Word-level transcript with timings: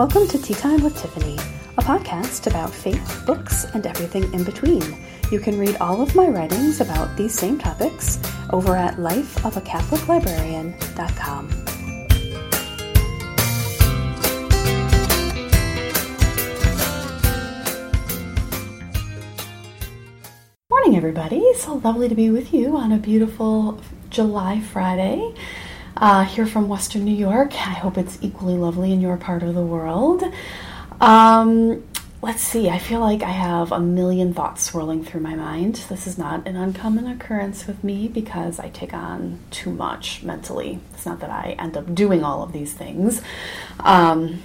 Welcome 0.00 0.24
to 0.28 0.40
Tea 0.40 0.54
Time 0.54 0.82
with 0.82 0.96
Tiffany, 0.96 1.36
a 1.76 1.82
podcast 1.82 2.46
about 2.46 2.72
faith, 2.72 3.22
books, 3.26 3.66
and 3.74 3.86
everything 3.86 4.32
in 4.32 4.44
between. 4.44 4.82
You 5.30 5.38
can 5.38 5.58
read 5.58 5.76
all 5.76 6.00
of 6.00 6.14
my 6.14 6.26
writings 6.26 6.80
about 6.80 7.18
these 7.18 7.38
same 7.38 7.58
topics 7.58 8.18
over 8.50 8.76
at 8.76 8.96
lifeofacatholiclibrarian.com. 8.96 11.64
Morning, 20.70 20.96
everybody. 20.96 21.52
So 21.58 21.74
lovely 21.74 22.08
to 22.08 22.14
be 22.14 22.30
with 22.30 22.54
you 22.54 22.78
on 22.78 22.92
a 22.92 22.96
beautiful 22.96 23.78
July 24.08 24.60
Friday 24.60 25.34
uh, 26.00 26.24
here 26.24 26.46
from 26.46 26.68
Western 26.68 27.04
New 27.04 27.14
York. 27.14 27.52
I 27.52 27.74
hope 27.74 27.98
it's 27.98 28.18
equally 28.22 28.54
lovely 28.54 28.92
in 28.92 29.00
your 29.00 29.18
part 29.18 29.42
of 29.42 29.54
the 29.54 29.62
world. 29.62 30.24
Um, 30.98 31.84
let's 32.22 32.42
see, 32.42 32.70
I 32.70 32.78
feel 32.78 33.00
like 33.00 33.22
I 33.22 33.30
have 33.30 33.70
a 33.70 33.78
million 33.78 34.32
thoughts 34.32 34.62
swirling 34.62 35.04
through 35.04 35.20
my 35.20 35.34
mind. 35.34 35.76
This 35.88 36.06
is 36.06 36.16
not 36.16 36.48
an 36.48 36.56
uncommon 36.56 37.06
occurrence 37.06 37.66
with 37.66 37.84
me 37.84 38.08
because 38.08 38.58
I 38.58 38.70
take 38.70 38.94
on 38.94 39.40
too 39.50 39.70
much 39.70 40.22
mentally. 40.22 40.80
It's 40.94 41.04
not 41.04 41.20
that 41.20 41.30
I 41.30 41.54
end 41.58 41.76
up 41.76 41.94
doing 41.94 42.24
all 42.24 42.42
of 42.42 42.52
these 42.52 42.72
things. 42.72 43.20
Um, 43.78 44.42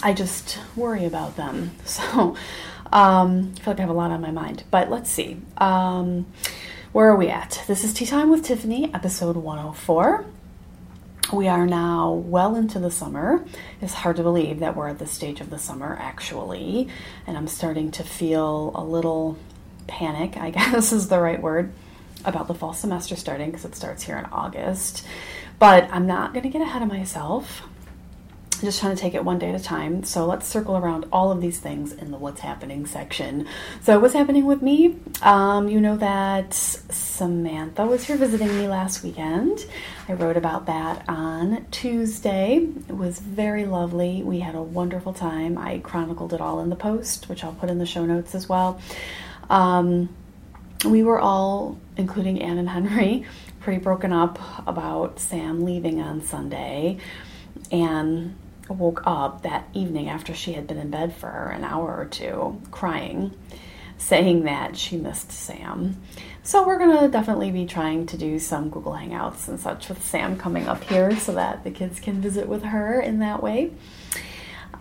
I 0.00 0.12
just 0.12 0.58
worry 0.76 1.04
about 1.04 1.36
them. 1.36 1.72
So 1.84 2.36
um, 2.90 3.52
I 3.56 3.60
feel 3.60 3.72
like 3.72 3.80
I 3.80 3.82
have 3.82 3.90
a 3.90 3.94
lot 3.94 4.12
on 4.12 4.22
my 4.22 4.30
mind. 4.30 4.62
But 4.70 4.90
let's 4.90 5.10
see. 5.10 5.38
Um, 5.58 6.26
where 6.92 7.10
are 7.10 7.16
we 7.16 7.28
at? 7.28 7.62
This 7.66 7.84
is 7.84 7.92
Tea 7.92 8.06
Time 8.06 8.30
with 8.30 8.44
Tiffany, 8.44 8.92
episode 8.94 9.36
104 9.36 10.24
we 11.32 11.48
are 11.48 11.66
now 11.66 12.12
well 12.12 12.56
into 12.56 12.78
the 12.78 12.90
summer. 12.90 13.44
It's 13.80 13.92
hard 13.92 14.16
to 14.16 14.22
believe 14.22 14.60
that 14.60 14.76
we're 14.76 14.88
at 14.88 14.98
this 14.98 15.10
stage 15.10 15.40
of 15.40 15.50
the 15.50 15.58
summer, 15.58 15.96
actually. 16.00 16.88
And 17.26 17.36
I'm 17.36 17.48
starting 17.48 17.90
to 17.92 18.02
feel 18.02 18.72
a 18.74 18.82
little 18.82 19.36
panic, 19.86 20.36
I 20.36 20.50
guess 20.50 20.92
is 20.92 21.08
the 21.08 21.20
right 21.20 21.40
word, 21.40 21.72
about 22.24 22.48
the 22.48 22.54
fall 22.54 22.72
semester 22.72 23.16
starting 23.16 23.50
because 23.50 23.64
it 23.64 23.74
starts 23.74 24.02
here 24.02 24.16
in 24.16 24.24
August. 24.26 25.04
But 25.58 25.88
I'm 25.92 26.06
not 26.06 26.32
going 26.32 26.44
to 26.44 26.48
get 26.48 26.62
ahead 26.62 26.82
of 26.82 26.88
myself 26.88 27.67
just 28.60 28.80
trying 28.80 28.94
to 28.94 29.00
take 29.00 29.14
it 29.14 29.24
one 29.24 29.38
day 29.38 29.50
at 29.50 29.60
a 29.60 29.62
time. 29.62 30.04
So 30.04 30.26
let's 30.26 30.46
circle 30.46 30.76
around 30.76 31.06
all 31.12 31.30
of 31.30 31.40
these 31.40 31.58
things 31.58 31.92
in 31.92 32.10
the 32.10 32.18
what's 32.18 32.40
happening 32.40 32.86
section. 32.86 33.46
So, 33.82 33.98
what's 33.98 34.14
happening 34.14 34.46
with 34.46 34.62
me? 34.62 34.96
Um, 35.22 35.68
you 35.68 35.80
know 35.80 35.96
that 35.96 36.54
Samantha 36.54 37.86
was 37.86 38.04
here 38.04 38.16
visiting 38.16 38.48
me 38.56 38.68
last 38.68 39.02
weekend. 39.02 39.66
I 40.08 40.14
wrote 40.14 40.36
about 40.36 40.66
that 40.66 41.04
on 41.08 41.66
Tuesday. 41.70 42.66
It 42.88 42.96
was 42.96 43.18
very 43.18 43.66
lovely. 43.66 44.22
We 44.22 44.40
had 44.40 44.54
a 44.54 44.62
wonderful 44.62 45.12
time. 45.12 45.58
I 45.58 45.78
chronicled 45.78 46.32
it 46.32 46.40
all 46.40 46.60
in 46.60 46.70
the 46.70 46.76
post, 46.76 47.28
which 47.28 47.44
I'll 47.44 47.52
put 47.52 47.70
in 47.70 47.78
the 47.78 47.86
show 47.86 48.04
notes 48.06 48.34
as 48.34 48.48
well. 48.48 48.80
Um, 49.50 50.08
we 50.84 51.02
were 51.02 51.18
all, 51.18 51.78
including 51.96 52.40
Anne 52.40 52.58
and 52.58 52.68
Henry, 52.68 53.24
pretty 53.60 53.82
broken 53.82 54.12
up 54.12 54.38
about 54.66 55.18
Sam 55.18 55.64
leaving 55.64 56.00
on 56.00 56.22
Sunday. 56.22 56.98
And 57.70 58.36
woke 58.68 59.02
up 59.06 59.42
that 59.42 59.68
evening 59.74 60.08
after 60.08 60.34
she 60.34 60.52
had 60.52 60.66
been 60.66 60.78
in 60.78 60.90
bed 60.90 61.14
for 61.14 61.50
an 61.54 61.64
hour 61.64 61.96
or 61.96 62.06
two 62.06 62.60
crying, 62.70 63.36
saying 63.96 64.44
that 64.44 64.76
she 64.76 64.96
missed 64.96 65.32
Sam. 65.32 66.00
So 66.42 66.66
we're 66.66 66.78
going 66.78 66.98
to 66.98 67.08
definitely 67.08 67.50
be 67.50 67.66
trying 67.66 68.06
to 68.06 68.16
do 68.16 68.38
some 68.38 68.70
Google 68.70 68.92
Hangouts 68.92 69.48
and 69.48 69.60
such 69.60 69.88
with 69.88 70.02
Sam 70.04 70.38
coming 70.38 70.66
up 70.66 70.82
here 70.84 71.14
so 71.18 71.34
that 71.34 71.64
the 71.64 71.70
kids 71.70 72.00
can 72.00 72.20
visit 72.20 72.48
with 72.48 72.62
her 72.62 73.00
in 73.00 73.18
that 73.18 73.42
way. 73.42 73.72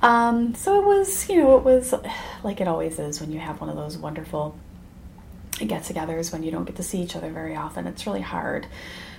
Um, 0.01 0.53
so 0.55 0.79
it 0.79 0.85
was, 0.85 1.27
you 1.29 1.37
know, 1.37 1.57
it 1.57 1.63
was 1.63 1.93
like 2.43 2.61
it 2.61 2.67
always 2.67 2.99
is 2.99 3.19
when 3.19 3.31
you 3.31 3.39
have 3.39 3.59
one 3.59 3.69
of 3.69 3.75
those 3.75 3.97
wonderful 3.97 4.57
get 5.65 5.83
togethers 5.83 6.31
when 6.31 6.43
you 6.43 6.51
don't 6.51 6.65
get 6.65 6.75
to 6.75 6.83
see 6.83 7.01
each 7.01 7.15
other 7.15 7.31
very 7.31 7.55
often. 7.55 7.87
It's 7.87 8.05
really 8.05 8.21
hard 8.21 8.67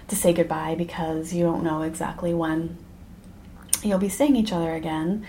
to 0.06 0.16
say 0.16 0.32
goodbye 0.32 0.74
because 0.76 1.32
you 1.32 1.44
don't 1.44 1.64
know 1.64 1.82
exactly 1.82 2.32
when 2.32 2.78
you'll 3.84 3.98
be 3.98 4.08
seeing 4.08 4.36
each 4.36 4.52
other 4.52 4.74
again. 4.74 5.24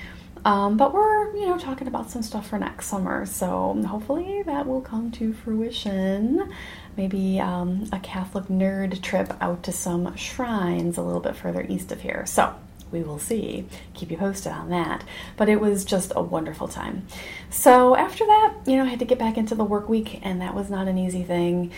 Um, 0.46 0.78
but 0.78 0.94
we're, 0.94 1.36
you 1.36 1.48
know, 1.48 1.58
talking 1.58 1.88
about 1.88 2.10
some 2.10 2.24
stuff 2.24 2.50
for 2.50 2.58
next 2.58 2.86
summer, 2.86 3.26
so 3.26 3.74
hopefully 3.86 4.42
that 4.44 4.66
will 4.66 4.80
come 4.82 5.12
to 5.12 5.34
fruition. 5.34 6.54
Maybe 6.96 7.40
um, 7.42 7.90
a 7.92 8.00
Catholic 8.00 8.46
nerd 8.46 9.02
trip 9.02 9.34
out 9.42 9.64
to 9.64 9.74
some 9.74 10.16
shrines 10.16 10.98
a 10.98 11.02
little 11.02 11.20
bit 11.20 11.36
further 11.36 11.66
east 11.68 11.92
of 11.92 12.02
here. 12.02 12.26
So 12.26 12.56
we 12.92 13.04
will 13.04 13.20
see. 13.20 13.66
Keep 13.94 14.12
you 14.12 14.18
posted 14.18 14.52
on 14.52 14.70
that. 14.70 15.04
But 15.38 15.50
it 15.50 15.60
was 15.60 15.86
just 15.86 16.14
a 16.16 16.22
wonderful 16.22 16.68
time. 16.68 17.06
So 17.50 17.96
after 17.96 18.26
that, 18.26 18.56
you 18.66 18.78
know, 18.78 18.84
I 18.84 18.88
had 18.88 19.00
to 19.00 19.06
get 19.06 19.20
back 19.20 19.38
into 19.38 19.56
the 19.56 19.64
work 19.64 19.90
week, 19.90 20.20
and 20.24 20.42
that 20.42 20.56
was 20.56 20.70
not 20.70 20.88
an 20.88 20.98
easy 20.98 21.24
thing. 21.24 21.72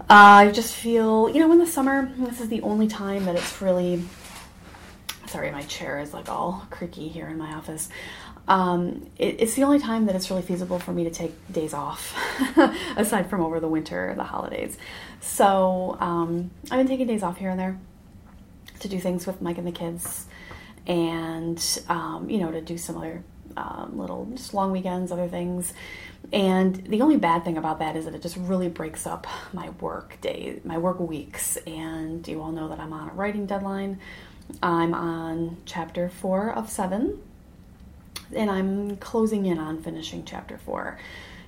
Uh, 0.00 0.46
I 0.46 0.52
just 0.52 0.74
feel, 0.74 1.28
you 1.28 1.40
know, 1.40 1.50
in 1.52 1.58
the 1.58 1.66
summer, 1.66 2.10
this 2.18 2.40
is 2.40 2.48
the 2.48 2.62
only 2.62 2.86
time 2.86 3.24
that 3.24 3.34
it's 3.34 3.60
really 3.60 4.02
sorry, 5.28 5.50
my 5.50 5.62
chair 5.62 6.00
is 6.00 6.12
like 6.12 6.28
all 6.28 6.66
creaky 6.70 7.08
here 7.08 7.28
in 7.28 7.38
my 7.38 7.54
office. 7.54 7.88
Um, 8.48 9.10
it, 9.18 9.36
it's 9.40 9.54
the 9.54 9.64
only 9.64 9.78
time 9.78 10.06
that 10.06 10.16
it's 10.16 10.30
really 10.30 10.42
feasible 10.42 10.78
for 10.78 10.92
me 10.92 11.04
to 11.04 11.10
take 11.10 11.32
days 11.52 11.74
off, 11.74 12.16
aside 12.96 13.28
from 13.28 13.42
over 13.42 13.60
the 13.60 13.68
winter, 13.68 14.14
the 14.16 14.24
holidays. 14.24 14.76
So 15.20 15.96
um, 16.00 16.50
I've 16.70 16.78
been 16.78 16.88
taking 16.88 17.06
days 17.06 17.22
off 17.22 17.36
here 17.36 17.50
and 17.50 17.60
there 17.60 17.78
to 18.80 18.88
do 18.88 18.98
things 18.98 19.26
with 19.26 19.42
Mike 19.42 19.58
and 19.58 19.66
the 19.66 19.72
kids, 19.72 20.26
and 20.86 21.62
um, 21.88 22.30
you 22.30 22.38
know 22.38 22.50
to 22.50 22.62
do 22.62 22.78
some 22.78 22.96
other 22.96 23.22
um, 23.56 23.98
little 23.98 24.26
just 24.34 24.54
long 24.54 24.72
weekends, 24.72 25.12
other 25.12 25.28
things. 25.28 25.72
And 26.32 26.74
the 26.86 27.00
only 27.00 27.16
bad 27.16 27.44
thing 27.44 27.56
about 27.56 27.78
that 27.78 27.96
is 27.96 28.04
that 28.04 28.14
it 28.14 28.22
just 28.22 28.36
really 28.36 28.68
breaks 28.68 29.06
up 29.06 29.26
my 29.52 29.70
work 29.80 30.18
day, 30.20 30.60
my 30.64 30.76
work 30.76 31.00
weeks. 31.00 31.56
And 31.66 32.26
you 32.26 32.42
all 32.42 32.52
know 32.52 32.68
that 32.68 32.80
I'm 32.80 32.92
on 32.92 33.08
a 33.08 33.12
writing 33.12 33.46
deadline 33.46 33.98
I'm 34.62 34.94
on 34.94 35.58
chapter 35.66 36.08
four 36.08 36.50
of 36.50 36.70
seven, 36.70 37.20
and 38.34 38.50
I'm 38.50 38.96
closing 38.96 39.46
in 39.46 39.58
on 39.58 39.82
finishing 39.82 40.24
chapter 40.24 40.58
four. 40.58 40.98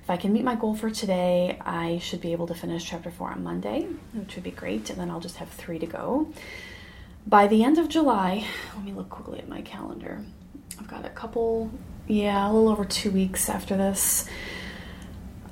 If 0.03 0.09
I 0.09 0.17
can 0.17 0.33
meet 0.33 0.43
my 0.43 0.55
goal 0.55 0.75
for 0.75 0.89
today, 0.89 1.59
I 1.61 1.99
should 1.99 2.21
be 2.21 2.31
able 2.31 2.47
to 2.47 2.55
finish 2.55 2.85
chapter 2.85 3.11
four 3.11 3.29
on 3.31 3.43
Monday, 3.43 3.87
which 4.13 4.35
would 4.35 4.43
be 4.43 4.51
great, 4.51 4.89
and 4.89 4.99
then 4.99 5.11
I'll 5.11 5.19
just 5.19 5.37
have 5.37 5.49
three 5.49 5.79
to 5.79 5.85
go. 5.85 6.27
By 7.27 7.47
the 7.47 7.63
end 7.63 7.77
of 7.77 7.87
July, 7.87 8.45
let 8.75 8.83
me 8.83 8.93
look 8.93 9.09
quickly 9.09 9.39
at 9.39 9.47
my 9.47 9.61
calendar. 9.61 10.23
I've 10.79 10.87
got 10.87 11.05
a 11.05 11.09
couple, 11.09 11.69
yeah, 12.07 12.49
a 12.49 12.51
little 12.51 12.69
over 12.69 12.83
two 12.85 13.11
weeks 13.11 13.47
after 13.47 13.77
this. 13.77 14.27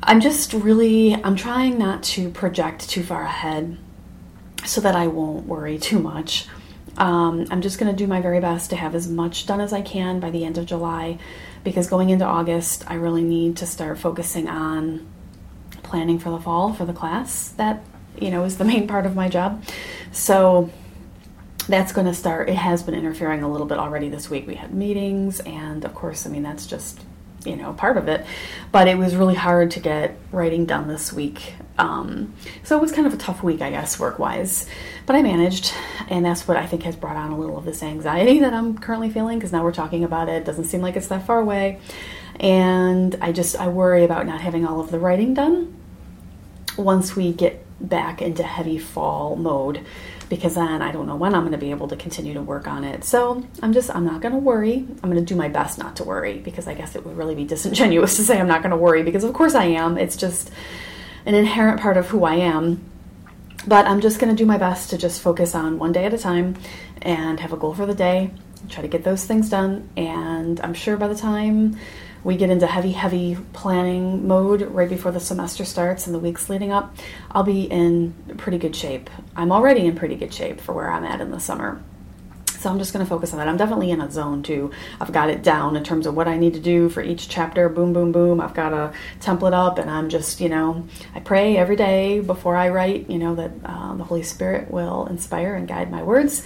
I'm 0.01 0.21
just 0.21 0.53
really, 0.53 1.13
I'm 1.13 1.35
trying 1.35 1.77
not 1.77 2.01
to 2.03 2.29
project 2.29 2.89
too 2.89 3.03
far 3.03 3.23
ahead 3.23 3.77
so 4.65 4.81
that 4.81 4.95
I 4.95 5.07
won't 5.07 5.45
worry 5.45 5.77
too 5.77 5.99
much. 5.99 6.47
Um, 6.97 7.45
I'm 7.51 7.61
just 7.61 7.79
going 7.79 7.91
to 7.91 7.97
do 7.97 8.07
my 8.07 8.21
very 8.21 8.39
best 8.39 8.69
to 8.71 8.75
have 8.75 8.95
as 8.95 9.07
much 9.07 9.45
done 9.45 9.61
as 9.61 9.73
I 9.73 9.81
can 9.81 10.19
by 10.19 10.29
the 10.31 10.43
end 10.43 10.57
of 10.57 10.65
July 10.65 11.17
because 11.63 11.87
going 11.87 12.09
into 12.09 12.25
August, 12.25 12.83
I 12.87 12.95
really 12.95 13.23
need 13.23 13.57
to 13.57 13.65
start 13.65 13.97
focusing 13.99 14.47
on 14.47 15.07
planning 15.83 16.19
for 16.19 16.29
the 16.29 16.39
fall 16.39 16.73
for 16.73 16.85
the 16.85 16.93
class. 16.93 17.49
That, 17.49 17.83
you 18.19 18.31
know, 18.31 18.43
is 18.43 18.57
the 18.57 18.65
main 18.65 18.87
part 18.87 19.05
of 19.05 19.15
my 19.15 19.29
job. 19.29 19.63
So 20.11 20.69
that's 21.67 21.91
going 21.91 22.07
to 22.07 22.13
start, 22.13 22.49
it 22.49 22.55
has 22.55 22.83
been 22.83 22.95
interfering 22.95 23.43
a 23.43 23.51
little 23.51 23.67
bit 23.67 23.77
already 23.77 24.09
this 24.09 24.29
week. 24.29 24.47
We 24.47 24.55
had 24.55 24.73
meetings, 24.73 25.39
and 25.41 25.85
of 25.85 25.93
course, 25.93 26.25
I 26.25 26.29
mean, 26.29 26.43
that's 26.43 26.65
just 26.65 26.99
you 27.45 27.55
know 27.55 27.71
part 27.73 27.97
of 27.97 28.07
it 28.07 28.25
but 28.71 28.89
it 28.89 28.97
was 28.97 29.15
really 29.15 29.35
hard 29.35 29.71
to 29.71 29.79
get 29.79 30.17
writing 30.31 30.65
done 30.65 30.87
this 30.87 31.13
week 31.13 31.53
um, 31.79 32.33
so 32.63 32.77
it 32.77 32.81
was 32.81 32.91
kind 32.91 33.07
of 33.07 33.13
a 33.13 33.17
tough 33.17 33.41
week 33.41 33.61
i 33.61 33.69
guess 33.69 33.99
work 33.99 34.19
wise 34.19 34.67
but 35.05 35.15
i 35.15 35.21
managed 35.21 35.73
and 36.09 36.25
that's 36.25 36.47
what 36.47 36.57
i 36.57 36.65
think 36.65 36.83
has 36.83 36.95
brought 36.95 37.15
on 37.15 37.31
a 37.31 37.37
little 37.37 37.57
of 37.57 37.65
this 37.65 37.81
anxiety 37.81 38.39
that 38.39 38.53
i'm 38.53 38.77
currently 38.77 39.09
feeling 39.09 39.39
because 39.39 39.51
now 39.51 39.63
we're 39.63 39.71
talking 39.71 40.03
about 40.03 40.29
it. 40.29 40.33
it 40.33 40.45
doesn't 40.45 40.65
seem 40.65 40.81
like 40.81 40.95
it's 40.95 41.07
that 41.07 41.25
far 41.25 41.39
away 41.39 41.79
and 42.39 43.15
i 43.21 43.31
just 43.31 43.59
i 43.59 43.67
worry 43.67 44.03
about 44.03 44.25
not 44.25 44.41
having 44.41 44.65
all 44.65 44.79
of 44.79 44.91
the 44.91 44.99
writing 44.99 45.33
done 45.33 45.75
once 46.77 47.15
we 47.15 47.33
get 47.33 47.65
back 47.79 48.21
into 48.21 48.43
heavy 48.43 48.77
fall 48.77 49.35
mode 49.35 49.85
because 50.29 50.55
then 50.55 50.81
I 50.81 50.91
don't 50.91 51.07
know 51.07 51.15
when 51.15 51.33
I'm 51.33 51.41
going 51.41 51.53
to 51.53 51.57
be 51.57 51.71
able 51.71 51.87
to 51.87 51.95
continue 51.95 52.35
to 52.35 52.41
work 52.41 52.67
on 52.67 52.83
it. 52.83 53.03
So 53.03 53.43
I'm 53.63 53.73
just, 53.73 53.93
I'm 53.93 54.05
not 54.05 54.21
going 54.21 54.33
to 54.33 54.37
worry. 54.37 54.85
I'm 55.03 55.09
going 55.09 55.15
to 55.15 55.21
do 55.21 55.35
my 55.35 55.49
best 55.49 55.79
not 55.79 55.95
to 55.97 56.03
worry 56.03 56.37
because 56.37 56.67
I 56.67 56.75
guess 56.75 56.95
it 56.95 57.03
would 57.05 57.17
really 57.17 57.35
be 57.35 57.45
disingenuous 57.45 58.15
to 58.17 58.23
say 58.23 58.39
I'm 58.39 58.47
not 58.47 58.61
going 58.61 58.71
to 58.71 58.77
worry 58.77 59.01
because 59.03 59.23
of 59.23 59.33
course 59.33 59.55
I 59.55 59.65
am. 59.65 59.97
It's 59.97 60.15
just 60.15 60.51
an 61.29 61.35
inherent 61.35 61.79
part 61.79 61.95
of 61.95 62.07
who 62.07 62.23
I 62.23 62.37
am. 62.37 62.83
But 63.67 63.85
I'm 63.85 64.01
just 64.01 64.19
going 64.19 64.35
to 64.35 64.35
do 64.35 64.47
my 64.47 64.57
best 64.57 64.89
to 64.89 64.97
just 64.97 65.21
focus 65.21 65.53
on 65.53 65.77
one 65.77 65.91
day 65.91 66.05
at 66.05 66.13
a 66.13 66.17
time 66.17 66.55
and 67.03 67.39
have 67.39 67.53
a 67.53 67.57
goal 67.57 67.75
for 67.75 67.85
the 67.85 67.93
day, 67.93 68.31
try 68.67 68.81
to 68.81 68.87
get 68.87 69.03
those 69.03 69.25
things 69.25 69.47
done. 69.47 69.87
And 69.95 70.59
I'm 70.61 70.73
sure 70.73 70.97
by 70.97 71.07
the 71.07 71.15
time 71.15 71.77
we 72.23 72.35
get 72.35 72.49
into 72.49 72.65
heavy, 72.65 72.93
heavy 72.93 73.37
planning 73.53 74.27
mode 74.27 74.63
right 74.63 74.89
before 74.89 75.11
the 75.11 75.19
semester 75.19 75.65
starts 75.65 76.07
and 76.07 76.15
the 76.15 76.19
weeks 76.19 76.49
leading 76.49 76.71
up, 76.71 76.95
I'll 77.29 77.43
be 77.43 77.65
in 77.65 78.15
pretty 78.37 78.57
good 78.57 78.75
shape. 78.75 79.07
I'm 79.35 79.51
already 79.51 79.85
in 79.85 79.95
pretty 79.95 80.15
good 80.15 80.33
shape 80.33 80.59
for 80.59 80.73
where 80.73 80.91
I'm 80.91 81.03
at 81.03 81.21
in 81.21 81.29
the 81.29 81.39
summer. 81.39 81.79
So 82.59 82.69
I'm 82.69 82.77
just 82.77 82.91
going 82.91 83.05
to 83.05 83.09
focus 83.09 83.31
on 83.31 83.39
that. 83.39 83.47
I'm 83.47 83.55
definitely 83.55 83.89
in 83.89 84.01
a 84.01 84.11
zone 84.11 84.43
too. 84.43 84.71
I've 84.99 85.13
got 85.13 85.29
it 85.29 85.43
down 85.43 85.77
in 85.77 85.83
terms 85.83 86.05
of 86.05 86.15
what 86.15 86.27
I 86.27 86.37
need 86.37 86.53
to 86.55 86.59
do 86.59 86.89
for 86.89 87.01
each 87.01 87.29
chapter. 87.29 87.69
Boom, 87.69 87.93
boom, 87.93 88.11
boom. 88.11 88.41
I've 88.41 88.53
got 88.53 88.73
a 88.73 88.93
template 89.21 89.53
up, 89.53 89.79
and 89.79 89.89
I'm 89.89 90.09
just, 90.09 90.41
you 90.41 90.49
know, 90.49 90.85
I 91.15 91.21
pray 91.21 91.55
every 91.55 91.77
day 91.77 92.19
before 92.19 92.57
I 92.57 92.67
write, 92.67 93.09
you 93.09 93.17
know, 93.17 93.33
that 93.35 93.51
uh, 93.63 93.95
the 93.95 94.03
Holy 94.03 94.23
Spirit 94.23 94.69
will 94.71 95.07
inspire 95.07 95.55
and 95.55 95.69
guide 95.69 95.89
my 95.89 96.03
words. 96.03 96.43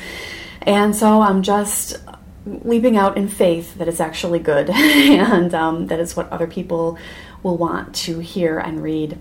And 0.62 0.96
so 0.96 1.22
I'm 1.22 1.42
just 1.42 1.98
leaping 2.46 2.96
out 2.96 3.18
in 3.18 3.28
faith 3.28 3.76
that 3.80 3.88
it's 3.88 4.00
actually 4.00 4.40
good 4.40 4.70
and 4.70 5.54
um, 5.56 5.88
that 5.88 6.00
it's 6.00 6.16
what 6.16 6.30
other 6.32 6.48
people 6.48 6.98
will 7.42 7.58
want 7.58 7.96
to 7.96 8.20
hear 8.20 8.60
and 8.60 8.84
read 8.84 9.18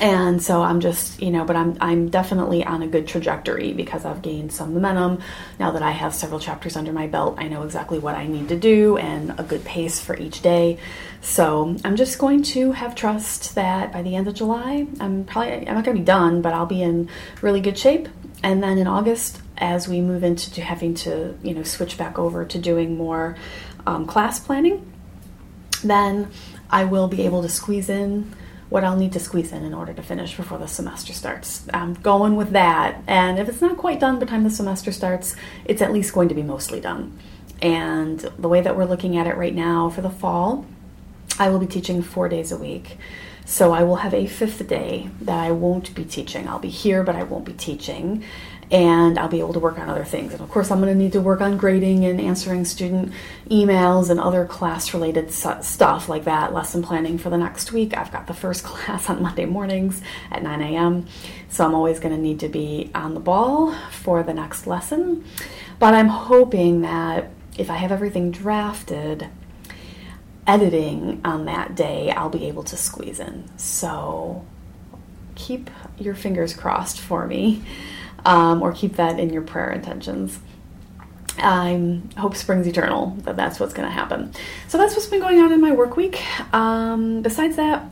and 0.00 0.42
so 0.42 0.62
I'm 0.62 0.80
just, 0.80 1.22
you 1.22 1.30
know, 1.30 1.44
but 1.44 1.56
I'm 1.56 1.76
I'm 1.80 2.08
definitely 2.08 2.64
on 2.64 2.82
a 2.82 2.88
good 2.88 3.06
trajectory 3.06 3.72
because 3.72 4.04
I've 4.04 4.22
gained 4.22 4.52
some 4.52 4.74
momentum. 4.74 5.20
Now 5.58 5.70
that 5.70 5.82
I 5.82 5.92
have 5.92 6.14
several 6.14 6.40
chapters 6.40 6.76
under 6.76 6.92
my 6.92 7.06
belt, 7.06 7.36
I 7.38 7.46
know 7.48 7.62
exactly 7.62 7.98
what 7.98 8.16
I 8.16 8.26
need 8.26 8.48
to 8.48 8.58
do 8.58 8.96
and 8.96 9.38
a 9.38 9.44
good 9.44 9.64
pace 9.64 10.00
for 10.00 10.16
each 10.16 10.42
day. 10.42 10.78
So 11.20 11.76
I'm 11.84 11.96
just 11.96 12.18
going 12.18 12.42
to 12.42 12.72
have 12.72 12.94
trust 12.94 13.54
that 13.54 13.92
by 13.92 14.02
the 14.02 14.16
end 14.16 14.26
of 14.26 14.34
July, 14.34 14.86
I'm 14.98 15.24
probably 15.24 15.68
I'm 15.68 15.74
not 15.74 15.84
to 15.84 15.92
be 15.92 16.00
done, 16.00 16.42
but 16.42 16.52
I'll 16.54 16.66
be 16.66 16.82
in 16.82 17.08
really 17.40 17.60
good 17.60 17.78
shape. 17.78 18.08
And 18.42 18.62
then 18.62 18.78
in 18.78 18.86
August, 18.86 19.40
as 19.56 19.86
we 19.88 20.00
move 20.00 20.24
into 20.24 20.60
having 20.60 20.94
to, 20.94 21.38
you 21.42 21.54
know, 21.54 21.62
switch 21.62 21.96
back 21.96 22.18
over 22.18 22.44
to 22.44 22.58
doing 22.58 22.96
more 22.96 23.36
um, 23.86 24.06
class 24.06 24.40
planning, 24.40 24.90
then 25.82 26.30
I 26.68 26.84
will 26.84 27.08
be 27.08 27.22
able 27.22 27.42
to 27.42 27.48
squeeze 27.48 27.88
in 27.88 28.34
what 28.74 28.82
I'll 28.82 28.96
need 28.96 29.12
to 29.12 29.20
squeeze 29.20 29.52
in 29.52 29.62
in 29.62 29.72
order 29.72 29.92
to 29.92 30.02
finish 30.02 30.36
before 30.36 30.58
the 30.58 30.66
semester 30.66 31.12
starts. 31.12 31.64
I'm 31.72 31.94
going 31.94 32.34
with 32.34 32.50
that. 32.50 33.00
And 33.06 33.38
if 33.38 33.48
it's 33.48 33.60
not 33.60 33.76
quite 33.76 34.00
done 34.00 34.14
by 34.16 34.20
the 34.24 34.26
time 34.26 34.42
the 34.42 34.50
semester 34.50 34.90
starts, 34.90 35.36
it's 35.64 35.80
at 35.80 35.92
least 35.92 36.12
going 36.12 36.28
to 36.30 36.34
be 36.34 36.42
mostly 36.42 36.80
done. 36.80 37.16
And 37.62 38.18
the 38.36 38.48
way 38.48 38.60
that 38.62 38.76
we're 38.76 38.84
looking 38.84 39.16
at 39.16 39.28
it 39.28 39.36
right 39.36 39.54
now 39.54 39.90
for 39.90 40.02
the 40.02 40.10
fall, 40.10 40.66
I 41.38 41.50
will 41.50 41.60
be 41.60 41.68
teaching 41.68 42.02
four 42.02 42.28
days 42.28 42.50
a 42.50 42.56
week. 42.56 42.98
So 43.44 43.70
I 43.72 43.84
will 43.84 43.96
have 43.96 44.12
a 44.12 44.26
fifth 44.26 44.66
day 44.66 45.08
that 45.20 45.38
I 45.38 45.52
won't 45.52 45.94
be 45.94 46.04
teaching. 46.04 46.48
I'll 46.48 46.58
be 46.58 46.68
here, 46.68 47.04
but 47.04 47.14
I 47.14 47.22
won't 47.22 47.44
be 47.44 47.52
teaching 47.52 48.24
and 48.70 49.18
I'll 49.18 49.28
be 49.28 49.40
able 49.40 49.52
to 49.52 49.58
work 49.58 49.78
on 49.78 49.88
other 49.88 50.04
things. 50.04 50.32
And 50.32 50.40
of 50.40 50.48
course, 50.48 50.70
I'm 50.70 50.80
going 50.80 50.92
to 50.92 50.98
need 50.98 51.12
to 51.12 51.20
work 51.20 51.40
on 51.40 51.56
grading 51.56 52.04
and 52.04 52.20
answering 52.20 52.64
student 52.64 53.12
emails 53.50 54.10
and 54.10 54.18
other 54.18 54.44
class 54.44 54.94
related 54.94 55.30
stuff 55.30 56.08
like 56.08 56.24
that, 56.24 56.52
lesson 56.52 56.82
planning 56.82 57.18
for 57.18 57.30
the 57.30 57.38
next 57.38 57.72
week. 57.72 57.96
I've 57.96 58.12
got 58.12 58.26
the 58.26 58.34
first 58.34 58.64
class 58.64 59.08
on 59.08 59.22
Monday 59.22 59.44
mornings 59.44 60.00
at 60.30 60.42
9 60.42 60.60
a.m., 60.60 61.06
so 61.48 61.64
I'm 61.64 61.74
always 61.74 62.00
going 62.00 62.14
to 62.14 62.20
need 62.20 62.40
to 62.40 62.48
be 62.48 62.90
on 62.94 63.14
the 63.14 63.20
ball 63.20 63.74
for 63.90 64.22
the 64.22 64.34
next 64.34 64.66
lesson. 64.66 65.24
But 65.78 65.94
I'm 65.94 66.08
hoping 66.08 66.80
that 66.80 67.30
if 67.56 67.70
I 67.70 67.76
have 67.76 67.92
everything 67.92 68.30
drafted, 68.30 69.28
editing 70.46 71.20
on 71.24 71.44
that 71.44 71.74
day, 71.74 72.10
I'll 72.10 72.28
be 72.28 72.46
able 72.46 72.64
to 72.64 72.76
squeeze 72.76 73.20
in. 73.20 73.48
So 73.56 74.44
keep 75.34 75.70
your 75.98 76.14
fingers 76.14 76.54
crossed 76.54 77.00
for 77.00 77.26
me 77.26 77.62
um, 78.24 78.62
or 78.62 78.72
keep 78.72 78.96
that 78.96 79.18
in 79.18 79.30
your 79.30 79.42
prayer 79.42 79.70
intentions. 79.70 80.38
I 81.38 82.00
hope 82.16 82.36
springs 82.36 82.66
eternal 82.66 83.16
that 83.22 83.36
that's 83.36 83.58
what's 83.58 83.74
going 83.74 83.88
to 83.88 83.92
happen. 83.92 84.32
So 84.68 84.78
that's 84.78 84.94
what's 84.94 85.06
been 85.06 85.20
going 85.20 85.40
on 85.40 85.52
in 85.52 85.60
my 85.60 85.72
work 85.72 85.96
week. 85.96 86.22
Um, 86.54 87.22
besides 87.22 87.56
that, 87.56 87.90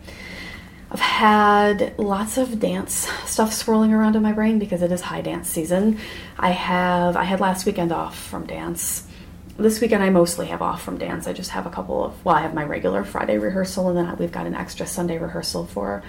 I've 0.93 1.01
had 1.01 1.99
lots 1.99 2.37
of 2.37 2.61
dance 2.61 3.09
stuff 3.25 3.53
swirling 3.53 3.93
around 3.93 4.15
in 4.15 4.23
my 4.23 4.33
brain 4.33 4.59
because 4.59 4.83
it 4.83 4.93
is 4.93 5.01
high 5.01 5.23
dance 5.23 5.49
season. 5.49 5.99
I 6.39 6.51
have 6.51 7.17
I 7.17 7.25
had 7.25 7.41
last 7.41 7.65
weekend 7.65 7.93
off 7.93 8.19
from 8.19 8.47
dance. 8.47 9.09
This 9.57 9.81
weekend 9.81 10.03
I 10.03 10.11
mostly 10.11 10.47
have 10.49 10.61
off 10.61 10.83
from 10.83 10.99
dance. 10.99 11.27
I 11.27 11.33
just 11.33 11.51
have 11.51 11.67
a 11.67 11.71
couple 11.71 12.05
of 12.05 12.25
well, 12.25 12.37
I 12.37 12.43
have 12.43 12.53
my 12.53 12.65
regular 12.65 13.05
Friday 13.05 13.39
rehearsal 13.39 13.89
and 13.89 13.97
then 13.97 14.17
we've 14.19 14.33
got 14.33 14.47
an 14.47 14.55
extra 14.55 14.87
Sunday 14.87 15.17
rehearsal 15.17 15.67
for 15.67 16.03